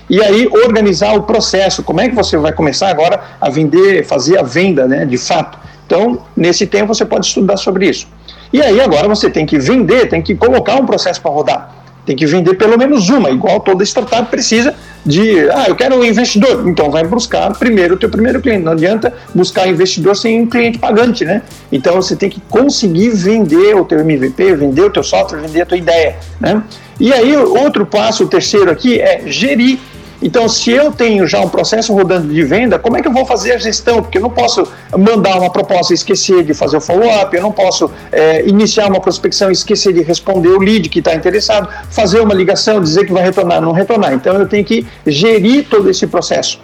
[0.09, 4.39] E aí organizar o processo, como é que você vai começar agora a vender, fazer
[4.39, 5.59] a venda, né, de fato.
[5.85, 8.07] Então, nesse tempo você pode estudar sobre isso.
[8.53, 11.86] E aí agora você tem que vender, tem que colocar um processo para rodar.
[12.07, 14.73] Tem que vender pelo menos uma, igual toda startup precisa
[15.05, 16.65] de, ah, eu quero um investidor.
[16.65, 18.63] Então vai buscar primeiro o teu primeiro cliente.
[18.63, 21.41] Não adianta buscar investidor sem um cliente pagante, né?
[21.69, 25.65] Então você tem que conseguir vender o teu MVP, vender o teu software, vender a
[25.65, 26.63] tua ideia, né?
[26.97, 29.77] E aí outro passo, o terceiro aqui é gerir
[30.21, 33.25] então, se eu tenho já um processo rodando de venda, como é que eu vou
[33.25, 34.01] fazer a gestão?
[34.01, 37.51] Porque eu não posso mandar uma proposta e esquecer de fazer o follow-up, eu não
[37.51, 42.19] posso é, iniciar uma prospecção e esquecer de responder o lead que está interessado, fazer
[42.19, 44.13] uma ligação, dizer que vai retornar, não retornar.
[44.13, 46.59] Então, eu tenho que gerir todo esse processo.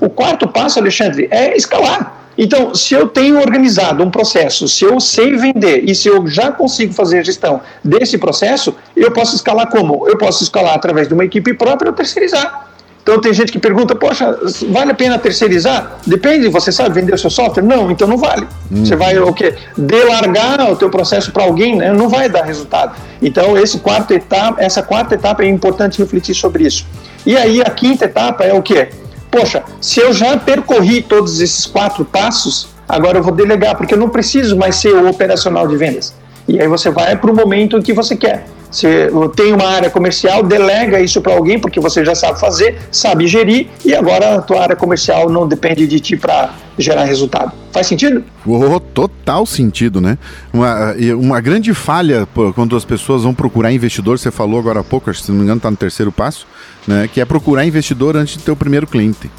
[0.00, 2.24] O quarto passo, Alexandre, é escalar.
[2.36, 6.50] Então, se eu tenho organizado um processo, se eu sei vender e se eu já
[6.50, 10.08] consigo fazer a gestão desse processo, eu posso escalar como?
[10.08, 12.73] Eu posso escalar através de uma equipe própria ou terceirizar.
[13.04, 14.34] Então tem gente que pergunta, poxa,
[14.70, 15.98] vale a pena terceirizar?
[16.06, 17.62] Depende, você sabe vender o seu software?
[17.62, 18.48] Não, então não vale.
[18.72, 18.82] Hum.
[18.82, 19.54] Você vai o quê?
[19.76, 21.92] Delargar o teu processo para alguém, né?
[21.92, 22.96] não vai dar resultado.
[23.20, 26.86] Então esse quarto etapa, essa quarta etapa é importante refletir sobre isso.
[27.26, 28.88] E aí a quinta etapa é o quê?
[29.30, 33.98] Poxa, se eu já percorri todos esses quatro passos, agora eu vou delegar, porque eu
[33.98, 36.14] não preciso mais ser o operacional de vendas.
[36.48, 38.46] E aí você vai para o momento que você quer.
[38.74, 43.28] Você tem uma área comercial, delega isso para alguém, porque você já sabe fazer, sabe
[43.28, 47.52] gerir, e agora a tua área comercial não depende de ti para gerar resultado.
[47.70, 48.24] Faz sentido?
[48.44, 50.18] Oh, total sentido, né?
[50.52, 55.14] Uma, uma grande falha quando as pessoas vão procurar investidor, você falou agora há pouco,
[55.14, 56.44] se não me engano está no terceiro passo,
[56.84, 57.08] né?
[57.12, 59.30] Que é procurar investidor antes de ter o primeiro cliente.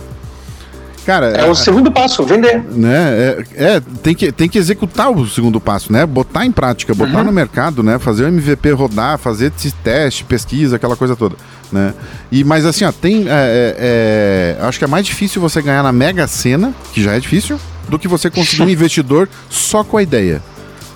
[1.05, 2.63] Cara, é, o segundo passo, vender.
[2.71, 2.95] Né?
[2.95, 6.03] É, é, tem, que, tem que executar o segundo passo, né?
[6.03, 7.25] Botar em prática, botar uhum.
[7.25, 7.99] no mercado, né?
[7.99, 9.51] Fazer o MVP rodar, fazer
[9.83, 11.35] teste, pesquisa, aquela coisa toda.
[11.71, 11.93] Né?
[12.31, 13.27] E, mas assim, ó, tem.
[13.27, 17.13] É, é, é, acho que é mais difícil você ganhar na Mega Sena, que já
[17.13, 20.41] é difícil, do que você conseguir um investidor só com a ideia,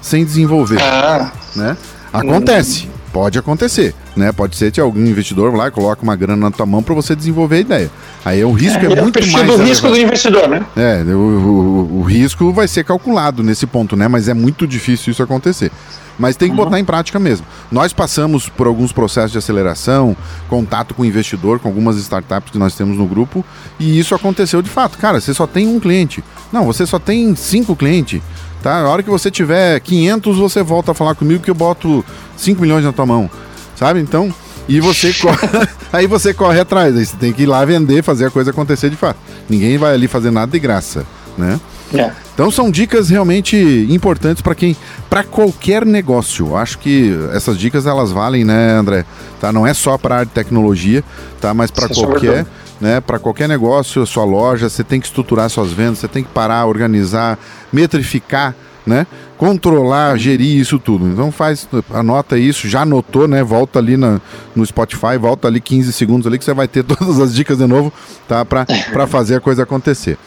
[0.01, 0.81] sem desenvolver.
[0.81, 1.31] Ah.
[1.55, 1.77] Né?
[2.11, 2.87] Acontece.
[2.87, 2.98] Hum.
[3.11, 4.31] Pode acontecer, né?
[4.31, 7.55] Pode ser que algum investidor lá coloca uma grana na tua mão para você desenvolver
[7.55, 7.91] a ideia.
[8.23, 9.47] Aí o risco é, é muito mais.
[9.47, 10.63] do risco do investidor, né?
[10.75, 14.07] É, o, o, o, risco vai ser calculado nesse ponto, né?
[14.07, 15.71] Mas é muito difícil isso acontecer.
[16.19, 16.65] Mas tem que uhum.
[16.65, 17.47] botar em prática mesmo.
[17.71, 20.15] Nós passamos por alguns processos de aceleração,
[20.49, 23.43] contato com o investidor, com algumas startups que nós temos no grupo,
[23.79, 24.97] e isso aconteceu de fato.
[24.97, 26.21] Cara, você só tem um cliente.
[26.51, 28.21] Não, você só tem cinco clientes.
[28.61, 28.81] Tá?
[28.81, 32.03] A hora que você tiver 500, você volta a falar comigo que eu boto
[32.35, 33.29] 5 milhões na tua mão.
[33.75, 33.99] Sabe?
[33.99, 34.33] Então,
[34.67, 35.47] e você corre,
[35.91, 38.89] aí você corre atrás, aí você tem que ir lá vender, fazer a coisa acontecer
[38.89, 39.17] de fato.
[39.49, 41.05] Ninguém vai ali fazer nada de graça,
[41.37, 41.59] né?
[41.93, 42.11] É.
[42.33, 43.57] Então são dicas realmente
[43.89, 44.77] importantes para quem,
[45.09, 46.55] para qualquer negócio.
[46.55, 49.05] Acho que essas dicas elas valem, né, André?
[49.41, 49.51] Tá?
[49.51, 51.03] Não é só para a tecnologia,
[51.41, 51.53] tá?
[51.53, 52.45] Mas para é qualquer,
[52.79, 53.01] né?
[53.01, 56.65] Para qualquer negócio, sua loja, você tem que estruturar suas vendas, você tem que parar,
[56.65, 57.37] organizar,
[57.71, 59.05] metrificar né?
[59.37, 61.07] Controlar, gerir isso tudo.
[61.07, 63.43] Então faz, anota isso, já anotou, né?
[63.43, 64.19] Volta ali na,
[64.55, 67.67] no Spotify, volta ali 15 segundos ali que você vai ter todas as dicas de
[67.67, 67.93] novo,
[68.27, 68.43] tá?
[68.43, 70.17] Para fazer a coisa acontecer.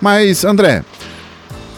[0.00, 0.84] Mas, André,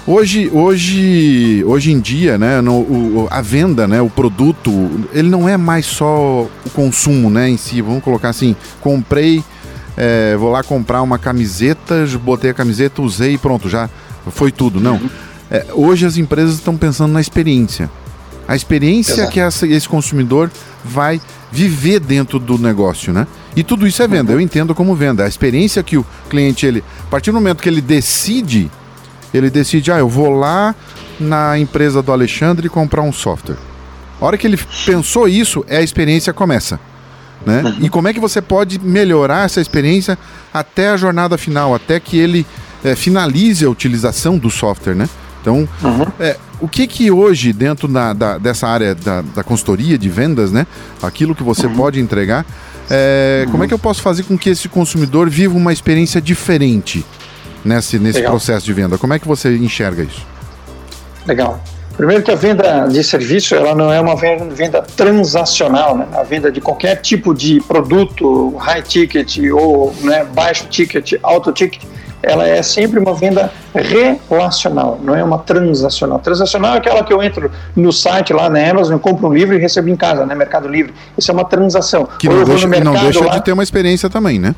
[0.09, 4.71] Hoje, hoje, hoje em dia, né, no, o, a venda, né, o produto,
[5.13, 7.83] ele não é mais só o consumo, né, em si.
[7.83, 9.43] Vamos colocar assim, comprei,
[9.97, 13.89] é, vou lá comprar uma camiseta, botei a camiseta, usei e pronto, já
[14.31, 14.81] foi tudo.
[14.81, 15.01] Não.
[15.51, 17.91] É, hoje as empresas estão pensando na experiência.
[18.49, 19.33] A experiência Exato.
[19.33, 20.51] que essa, esse consumidor
[20.85, 23.27] vai viver dentro do negócio, né?
[23.57, 24.33] E tudo isso é venda.
[24.33, 25.25] Eu entendo como venda.
[25.25, 28.71] A experiência que o cliente ele, a partir do momento que ele decide
[29.37, 30.75] ele decide, ah, eu vou lá
[31.19, 33.57] na empresa do Alexandre comprar um software.
[34.21, 36.81] A hora que ele pensou isso, é a experiência começa.
[37.47, 37.63] Né?
[37.63, 37.77] Uhum.
[37.81, 40.19] E como é que você pode melhorar essa experiência
[40.53, 42.45] até a jornada final, até que ele
[42.85, 45.09] é, finalize a utilização do software, né?
[45.41, 46.07] Então, uhum.
[46.19, 50.51] é, o que que hoje, dentro da, da dessa área da, da, consultoria de vendas,
[50.51, 50.67] né?
[51.01, 51.77] Aquilo que você uhum.
[51.77, 52.45] pode entregar,
[52.91, 57.05] é, como é que eu posso fazer com que esse consumidor viva uma experiência diferente?
[57.67, 58.97] nesse, nesse processo de venda.
[58.97, 60.25] Como é que você enxerga isso?
[61.27, 61.63] Legal.
[61.97, 66.07] Primeiro que a venda de serviço ela não é uma venda transacional, né?
[66.13, 71.83] a venda de qualquer tipo de produto, high ticket ou né, baixo ticket, alto ticket,
[72.23, 76.19] ela é sempre uma venda relacional, não é uma transacional.
[76.19, 79.59] Transacional é aquela que eu entro no site lá na Amazon, compro um livro e
[79.59, 80.35] recebo em casa, né?
[80.35, 80.93] Mercado Livre.
[81.17, 82.09] Isso é uma transação.
[82.19, 84.55] Que não deixa, não deixa lá, de ter uma experiência também, né?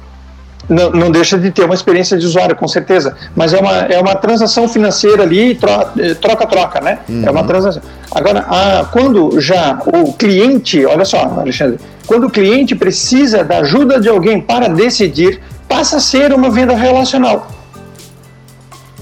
[0.69, 3.17] Não, não, deixa de ter uma experiência de usuário, com certeza.
[3.35, 5.59] Mas é uma, é uma transação financeira ali,
[5.99, 6.99] eh, troca-troca, né?
[7.09, 7.23] Uhum.
[7.27, 7.83] É uma transação.
[8.11, 14.01] Agora, a, quando já o cliente, olha só, Alexandre, quando o cliente precisa da ajuda
[14.01, 17.49] de alguém para decidir, passa a ser uma venda relacional.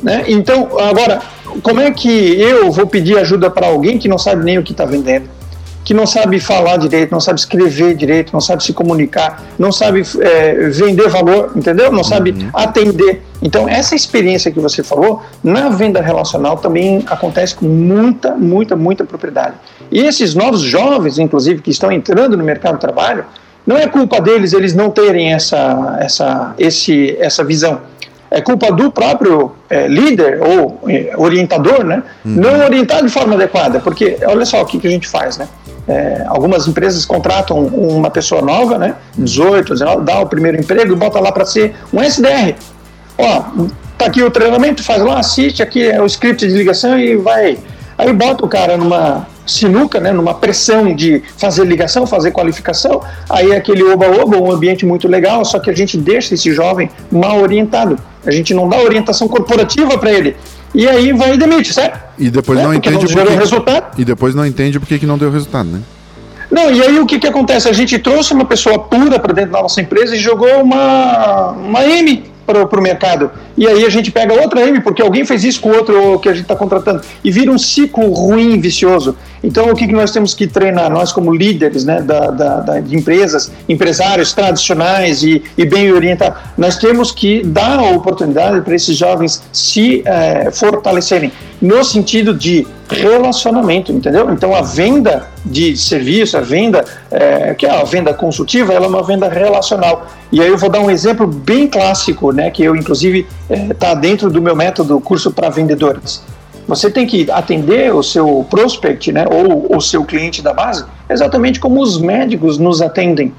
[0.02, 0.24] Né?
[0.28, 1.20] Então, agora,
[1.62, 4.72] como é que eu vou pedir ajuda para alguém que não sabe nem o que
[4.72, 5.35] está vendendo?
[5.86, 10.02] Que não sabe falar direito, não sabe escrever direito, não sabe se comunicar, não sabe
[10.20, 11.92] é, vender valor, entendeu?
[11.92, 12.50] Não sabe uhum.
[12.52, 13.22] atender.
[13.40, 19.04] Então, essa experiência que você falou, na venda relacional também acontece com muita, muita, muita
[19.04, 19.54] propriedade.
[19.88, 23.24] E esses novos jovens, inclusive, que estão entrando no mercado de trabalho,
[23.64, 27.80] não é culpa deles eles não terem essa, essa, esse, essa visão.
[28.36, 32.02] É culpa do próprio é, líder ou é, orientador, né?
[32.24, 32.32] Uhum.
[32.32, 35.48] Não orientar de forma adequada, porque olha só o que, que a gente faz, né?
[35.88, 40.96] É, algumas empresas contratam uma pessoa nova, né, 18, 19, dá o primeiro emprego e
[40.96, 42.54] bota lá para ser um SDR.
[43.16, 43.42] Ó,
[43.96, 47.56] tá aqui o treinamento, faz lá, assiste, aqui é o script de ligação e vai.
[47.96, 53.52] Aí bota o cara numa sinuca, né, numa pressão de fazer ligação, fazer qualificação, aí
[53.52, 57.40] é aquele oba-oba, um ambiente muito legal, só que a gente deixa esse jovem mal
[57.40, 57.96] orientado.
[58.26, 60.36] A gente não dá orientação corporativa para ele
[60.74, 61.98] e aí vai e demite, certo?
[62.18, 63.38] E depois é, não entende não porque...
[63.38, 64.00] resultado.
[64.00, 65.80] E depois não entende porque que não deu resultado, né?
[66.50, 67.68] Não, e aí o que, que acontece?
[67.68, 71.84] A gente trouxe uma pessoa pura para dentro da nossa empresa e jogou uma, uma
[71.84, 73.30] M para o mercado.
[73.56, 76.28] E aí a gente pega outra M, porque alguém fez isso com o outro que
[76.28, 77.02] a gente está contratando.
[77.24, 79.16] E vira um ciclo ruim, vicioso.
[79.42, 80.90] Então, o que, que nós temos que treinar?
[80.90, 86.38] Nós, como líderes né, da, da, da de empresas, empresários tradicionais e, e, bem orientados,
[86.56, 92.66] nós temos que dar a oportunidade para esses jovens se é, fortalecerem no sentido de
[92.88, 94.30] relacionamento, entendeu?
[94.30, 96.84] Então, a venda de serviço, a venda,
[97.16, 100.06] é, que é a venda consultiva, ela é uma venda relacional.
[100.30, 103.26] E aí eu vou dar um exemplo bem clássico, né, que eu, inclusive,
[103.70, 106.22] está é, dentro do meu método curso para vendedores.
[106.68, 111.58] Você tem que atender o seu prospect, né, ou o seu cliente da base, exatamente
[111.58, 113.32] como os médicos nos atendem.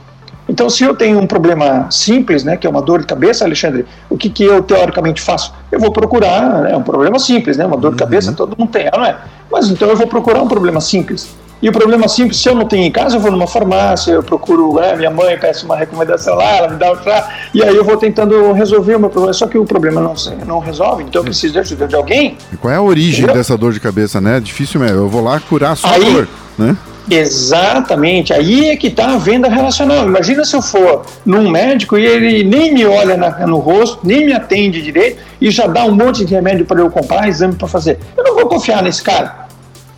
[0.50, 3.86] Então, se eu tenho um problema simples, né, que é uma dor de cabeça, Alexandre,
[4.10, 5.54] o que, que eu teoricamente faço?
[5.72, 8.36] Eu vou procurar, é um problema simples, né, uma dor de cabeça uhum.
[8.36, 9.18] todo mundo tem, não é?
[9.52, 11.36] Mas então eu vou procurar um problema simples.
[11.62, 14.22] E o problema simples, se eu não tenho em casa, eu vou numa farmácia, eu
[14.22, 17.76] procuro né, minha mãe, peço uma recomendação lá, ela me dá o chá, e aí
[17.76, 19.34] eu vou tentando resolver o meu problema.
[19.34, 20.14] Só que o problema não,
[20.46, 22.38] não resolve, então eu preciso de ajuda de alguém.
[22.54, 23.36] E qual é a origem entendeu?
[23.36, 24.40] dessa dor de cabeça, né?
[24.40, 24.98] Difícil mesmo.
[24.98, 26.78] Eu vou lá curar a sua aí, dor, né?
[27.10, 30.06] Exatamente, aí é que está a venda relacional.
[30.06, 34.26] Imagina se eu for num médico e ele nem me olha na, no rosto, nem
[34.26, 37.68] me atende direito e já dá um monte de remédio para eu comprar, exame para
[37.68, 37.98] fazer.
[38.16, 39.47] Eu não vou confiar nesse cara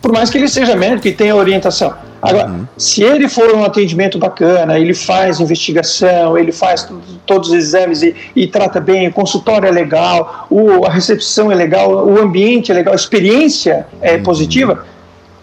[0.00, 1.94] por mais que ele seja médico e tenha orientação.
[2.22, 2.66] Agora, uhum.
[2.76, 6.86] se ele for um atendimento bacana, ele faz investigação, ele faz
[7.24, 11.54] todos os exames e, e trata bem, o consultório é legal, o, a recepção é
[11.54, 14.22] legal, o ambiente é legal, a experiência é uhum.
[14.22, 14.84] positiva,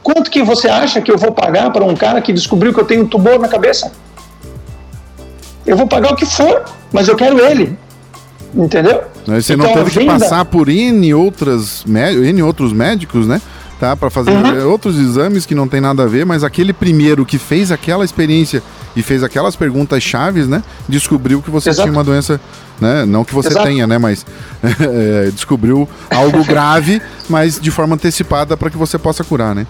[0.03, 2.85] quanto que você acha que eu vou pagar para um cara que descobriu que eu
[2.85, 3.91] tenho um tumor na cabeça?
[5.65, 7.77] Eu vou pagar o que for, mas eu quero ele.
[8.55, 9.03] Entendeu?
[9.25, 10.13] Você então, não teve venda...
[10.13, 13.41] que passar por N, outras, N outros médicos, né?
[13.80, 13.96] Tá?
[13.96, 14.69] Para fazer uhum.
[14.69, 18.62] outros exames que não tem nada a ver, mas aquele primeiro que fez aquela experiência
[18.96, 20.63] e fez aquelas perguntas chaves, né?
[20.88, 21.88] Descobriu que você Exato.
[21.88, 22.42] tinha uma doença,
[22.82, 23.06] né?
[23.06, 23.65] Não que você Exato.
[23.65, 23.98] tenha, né?
[23.98, 24.25] Mas
[24.63, 29.67] é, descobriu algo grave, mas de forma antecipada para que você possa curar, né?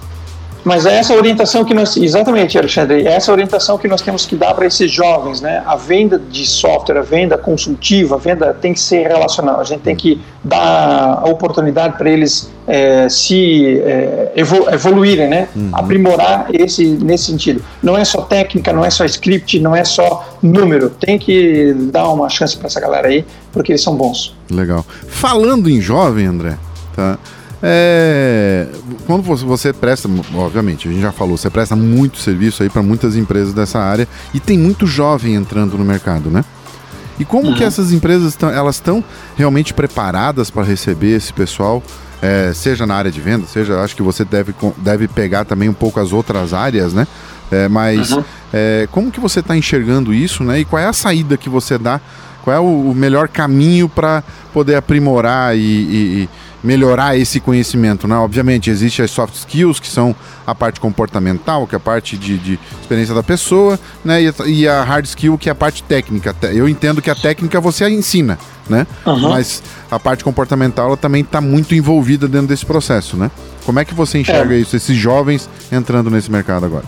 [0.68, 4.36] Mas é essa orientação que nós, exatamente, Alexandre, é essa orientação que nós temos que
[4.36, 5.63] dar para esses jovens, né?
[5.65, 9.61] A venda de software, a venda consultiva, a venda tem que ser relacional.
[9.61, 15.47] A gente tem que dar a oportunidade para eles é, se é, evoluírem, né?
[15.55, 15.70] Uhum.
[15.72, 17.63] Aprimorar esse nesse sentido.
[17.82, 20.89] Não é só técnica, não é só script, não é só número.
[20.89, 24.36] Tem que dar uma chance para essa galera aí, porque eles são bons.
[24.51, 24.86] Legal.
[25.07, 26.57] Falando em jovem, André,
[26.93, 27.18] tá?
[27.62, 28.68] É,
[29.05, 33.16] quando você presta, obviamente, a gente já falou, você presta muito serviço aí para muitas
[33.16, 36.45] empresas dessa área e tem muito jovem entrando no mercado, né?
[37.20, 37.55] E como uhum.
[37.55, 39.03] que essas empresas tão, elas estão
[39.36, 41.82] realmente preparadas para receber esse pessoal,
[42.22, 45.74] é, seja na área de venda, seja, acho que você deve, deve pegar também um
[45.74, 47.08] pouco as outras áreas, né?
[47.51, 48.24] É, mas uhum.
[48.53, 50.60] é, como que você está enxergando isso, né?
[50.60, 51.99] E qual é a saída que você dá?
[52.43, 55.64] Qual é o, o melhor caminho para poder aprimorar e, e,
[56.24, 56.30] e
[56.64, 58.16] melhorar esse conhecimento, né?
[58.16, 62.38] Obviamente, existe as soft skills, que são a parte comportamental, que é a parte de,
[62.38, 64.24] de experiência da pessoa, né?
[64.24, 66.36] E a, e a, hard skill, que é a parte técnica.
[66.53, 68.38] Eu entendo que a técnica você ensina,
[68.70, 68.88] né?
[69.05, 69.30] Uhum.
[69.30, 73.30] Mas a parte comportamental ela também está muito envolvida dentro desse processo, né?
[73.66, 74.60] Como é que você enxerga é.
[74.60, 76.86] isso, esses jovens entrando nesse mercado agora?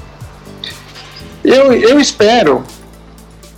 [1.44, 2.64] Eu, eu espero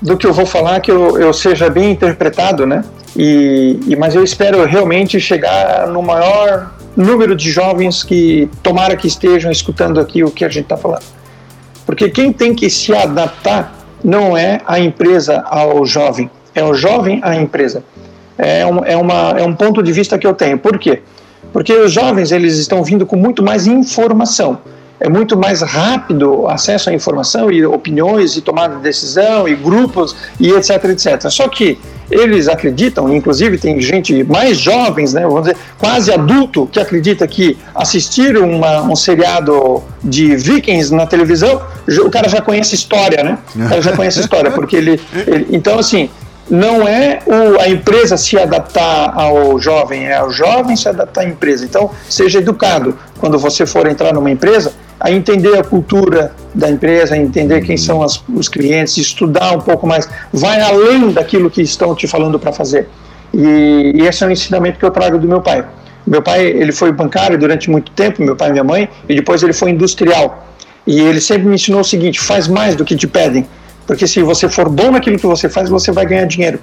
[0.01, 2.83] do que eu vou falar que eu, eu seja bem interpretado, né?
[3.15, 9.07] E, e, mas eu espero realmente chegar no maior número de jovens que tomara que
[9.07, 11.03] estejam escutando aqui o que a gente está falando.
[11.85, 13.73] Porque quem tem que se adaptar
[14.03, 17.83] não é a empresa ao jovem, é o jovem à empresa.
[18.37, 20.57] É um, é, uma, é um ponto de vista que eu tenho.
[20.57, 21.01] Por quê?
[21.53, 24.59] Porque os jovens eles estão vindo com muito mais informação
[25.01, 30.15] é muito mais rápido acesso à informação e opiniões e tomada de decisão e grupos
[30.39, 31.29] e etc, etc.
[31.29, 31.79] Só que
[32.09, 37.57] eles acreditam, inclusive tem gente mais jovens, né, vamos dizer, quase adulto, que acredita que
[37.73, 41.61] assistir uma, um seriado de vikings na televisão,
[42.05, 43.37] o cara já conhece história, né?
[43.55, 46.09] O cara já conhece história, porque ele, ele então assim,
[46.49, 51.25] não é o, a empresa se adaptar ao jovem, é o jovem se adaptar à
[51.25, 51.65] empresa.
[51.65, 52.97] Então, seja educado.
[53.19, 58.03] Quando você for entrar numa empresa, a entender a cultura da empresa, entender quem são
[58.03, 62.51] as, os clientes, estudar um pouco mais, vai além daquilo que estão te falando para
[62.51, 62.87] fazer.
[63.33, 65.65] E, e, esse é o ensinamento que eu trago do meu pai.
[66.05, 69.41] Meu pai ele foi bancário durante muito tempo, meu pai e minha mãe, e depois
[69.41, 70.47] ele foi industrial.
[70.85, 73.47] E ele sempre me ensinou o seguinte: faz mais do que te pedem,
[73.91, 76.61] porque se você for bom naquilo que você faz, você vai ganhar dinheiro.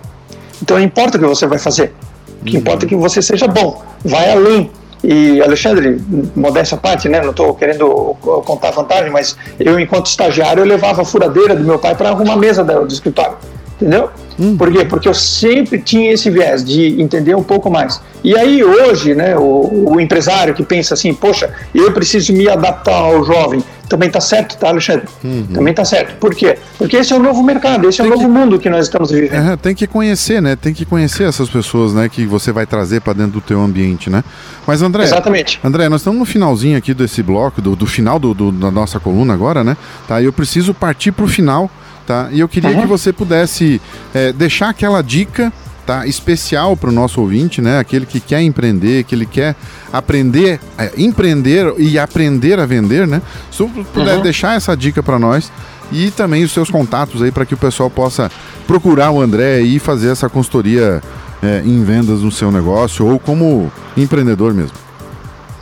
[0.62, 1.92] Então não importa o que você vai fazer,
[2.40, 4.70] o que importa é que você seja bom, vai além
[5.04, 6.00] e Alexandre,
[6.34, 8.16] modéstia à parte, né, não estou querendo
[8.46, 12.32] contar vantagem, mas eu, enquanto estagiário, eu levava a furadeira do meu pai para arrumar
[12.32, 13.36] a mesa do escritório.
[13.78, 14.10] Entendeu?
[14.40, 14.56] Hum.
[14.56, 14.84] Por quê?
[14.84, 18.00] Porque eu sempre tinha esse viés de entender um pouco mais.
[18.24, 22.96] E aí hoje, né, o, o empresário que pensa assim, poxa, eu preciso me adaptar
[22.96, 25.06] ao jovem, também está certo, tá, Alexandre?
[25.24, 25.46] Uhum.
[25.52, 26.16] Também está certo.
[26.18, 26.58] Por quê?
[26.76, 28.38] Porque esse é o novo mercado, esse tem é o novo que...
[28.38, 29.52] mundo que nós estamos vivendo.
[29.52, 30.56] É, tem que conhecer, né?
[30.56, 32.08] Tem que conhecer essas pessoas, né?
[32.08, 34.22] Que você vai trazer para dentro do teu ambiente, né?
[34.66, 35.58] Mas André, Exatamente.
[35.64, 39.00] André, nós estamos no finalzinho aqui desse bloco, do, do final do, do, da nossa
[39.00, 39.76] coluna agora, né?
[40.06, 40.22] Tá?
[40.22, 41.70] Eu preciso partir para o final,
[42.06, 42.28] tá?
[42.30, 42.82] E eu queria uhum.
[42.82, 43.80] que você pudesse
[44.14, 45.52] é, deixar aquela dica
[45.88, 46.06] tá?
[46.06, 47.78] especial para o nosso ouvinte, né?
[47.78, 49.56] Aquele que quer empreender, que ele quer
[49.90, 53.22] aprender, é, empreender e aprender a vender, né?
[53.50, 54.22] Se você puder uhum.
[54.22, 55.50] deixar essa dica para nós
[55.90, 58.30] e também os seus contatos aí para que o pessoal possa
[58.66, 61.02] procurar o André e fazer essa consultoria
[61.42, 64.76] é, em vendas no seu negócio ou como empreendedor mesmo.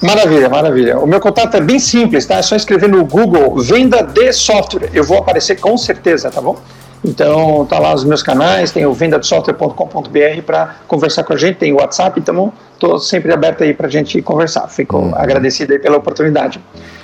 [0.03, 0.99] Maravilha, maravilha.
[0.99, 2.35] O meu contato é bem simples, tá?
[2.35, 4.91] É só escrever no Google venda de software.
[4.93, 6.61] Eu vou aparecer com certeza, tá bom?
[7.07, 11.73] Então, tá lá os meus canais, tem o vendadesoftware.com.br para conversar com a gente, tem
[11.73, 14.67] o WhatsApp, então estou sempre aberto aí para a gente conversar.
[14.67, 15.15] Fico uhum.
[15.15, 16.61] agradecido aí pela oportunidade.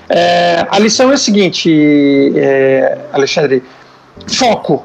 [0.09, 3.63] É, a lição é a seguinte, é, Alexandre,
[4.27, 4.85] foco.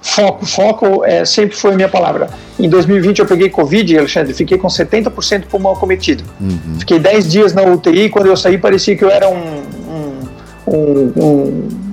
[0.00, 2.28] Foco, foco é, sempre foi a minha palavra.
[2.58, 6.24] Em 2020 eu peguei Covid, Alexandre, fiquei com 70% pulmão cometido.
[6.40, 6.80] Uhum.
[6.80, 11.12] Fiquei 10 dias na UTI, quando eu saí parecia que eu era um, um, um,
[11.16, 11.87] um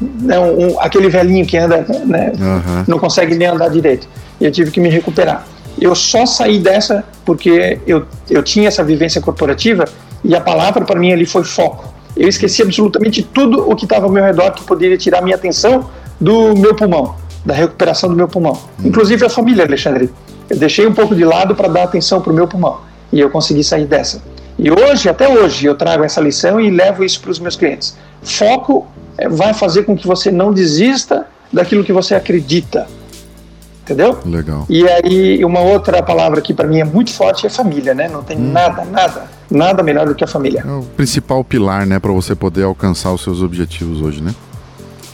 [0.00, 2.84] né, um, aquele velhinho que anda, né, uhum.
[2.86, 4.08] não consegue nem andar direito.
[4.40, 5.46] E eu tive que me recuperar.
[5.80, 9.84] Eu só saí dessa porque eu, eu tinha essa vivência corporativa
[10.24, 11.94] e a palavra para mim ali foi foco.
[12.16, 15.88] Eu esqueci absolutamente tudo o que estava ao meu redor que poderia tirar minha atenção
[16.20, 18.52] do meu pulmão, da recuperação do meu pulmão.
[18.52, 18.88] Uhum.
[18.88, 20.10] Inclusive a família, Alexandre.
[20.50, 22.80] Eu deixei um pouco de lado para dar atenção para o meu pulmão
[23.12, 24.22] e eu consegui sair dessa.
[24.58, 27.96] E hoje, até hoje, eu trago essa lição e levo isso para os meus clientes.
[28.22, 28.86] Foco
[29.18, 32.86] é, vai fazer com que você não desista daquilo que você acredita.
[33.82, 34.18] Entendeu?
[34.24, 34.66] Legal.
[34.68, 38.06] E aí, uma outra palavra que para mim é muito forte é família, né?
[38.06, 38.52] Não tem hum.
[38.52, 40.62] nada, nada, nada melhor do que a família.
[40.66, 44.34] É o principal pilar, né, para você poder alcançar os seus objetivos hoje, né?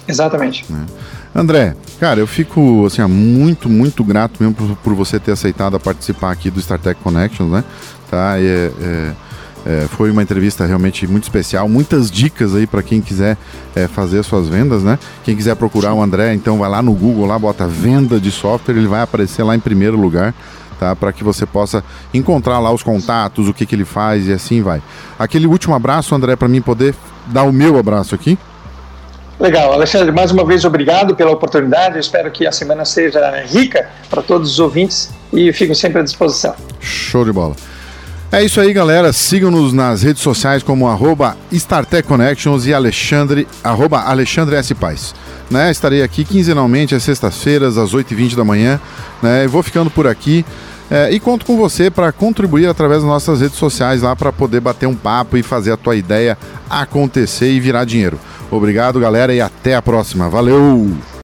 [0.08, 0.66] Exatamente.
[0.72, 1.38] É.
[1.38, 5.80] André, cara, eu fico assim, muito, muito grato mesmo por, por, você ter aceitado a
[5.80, 7.64] participar aqui do StarTech Connections, né?
[8.10, 8.38] Tá?
[8.38, 9.12] É, é,
[9.66, 13.36] é, foi uma entrevista realmente muito especial, muitas dicas aí para quem quiser
[13.74, 14.98] é, fazer suas vendas, né?
[15.24, 18.76] Quem quiser procurar o André, então vai lá no Google, lá bota venda de software,
[18.76, 20.34] ele vai aparecer lá em primeiro lugar.
[20.78, 24.32] Tá, para que você possa encontrar lá os contatos, o que, que ele faz e
[24.32, 24.82] assim vai.
[25.16, 26.96] Aquele último abraço, André, para mim poder
[27.26, 28.36] dar o meu abraço aqui.
[29.38, 31.94] Legal, Alexandre, mais uma vez obrigado pela oportunidade.
[31.94, 36.02] Eu espero que a semana seja rica para todos os ouvintes e fico sempre à
[36.02, 36.56] disposição.
[36.80, 37.54] Show de bola.
[38.34, 39.12] É isso aí, galera.
[39.12, 44.74] Sigam-nos nas redes sociais como arroba StarTech Connections e Alexandre, arroba Alexandre S.
[44.74, 45.14] Paz.
[45.48, 45.70] Né?
[45.70, 48.80] Estarei aqui quinzenalmente às sextas-feiras, às 8h20 da manhã.
[49.22, 49.46] Né?
[49.46, 50.44] Vou ficando por aqui.
[50.90, 54.58] É, e conto com você para contribuir através das nossas redes sociais lá para poder
[54.58, 56.36] bater um papo e fazer a tua ideia
[56.68, 58.18] acontecer e virar dinheiro.
[58.50, 60.28] Obrigado, galera, e até a próxima.
[60.28, 60.90] Valeu!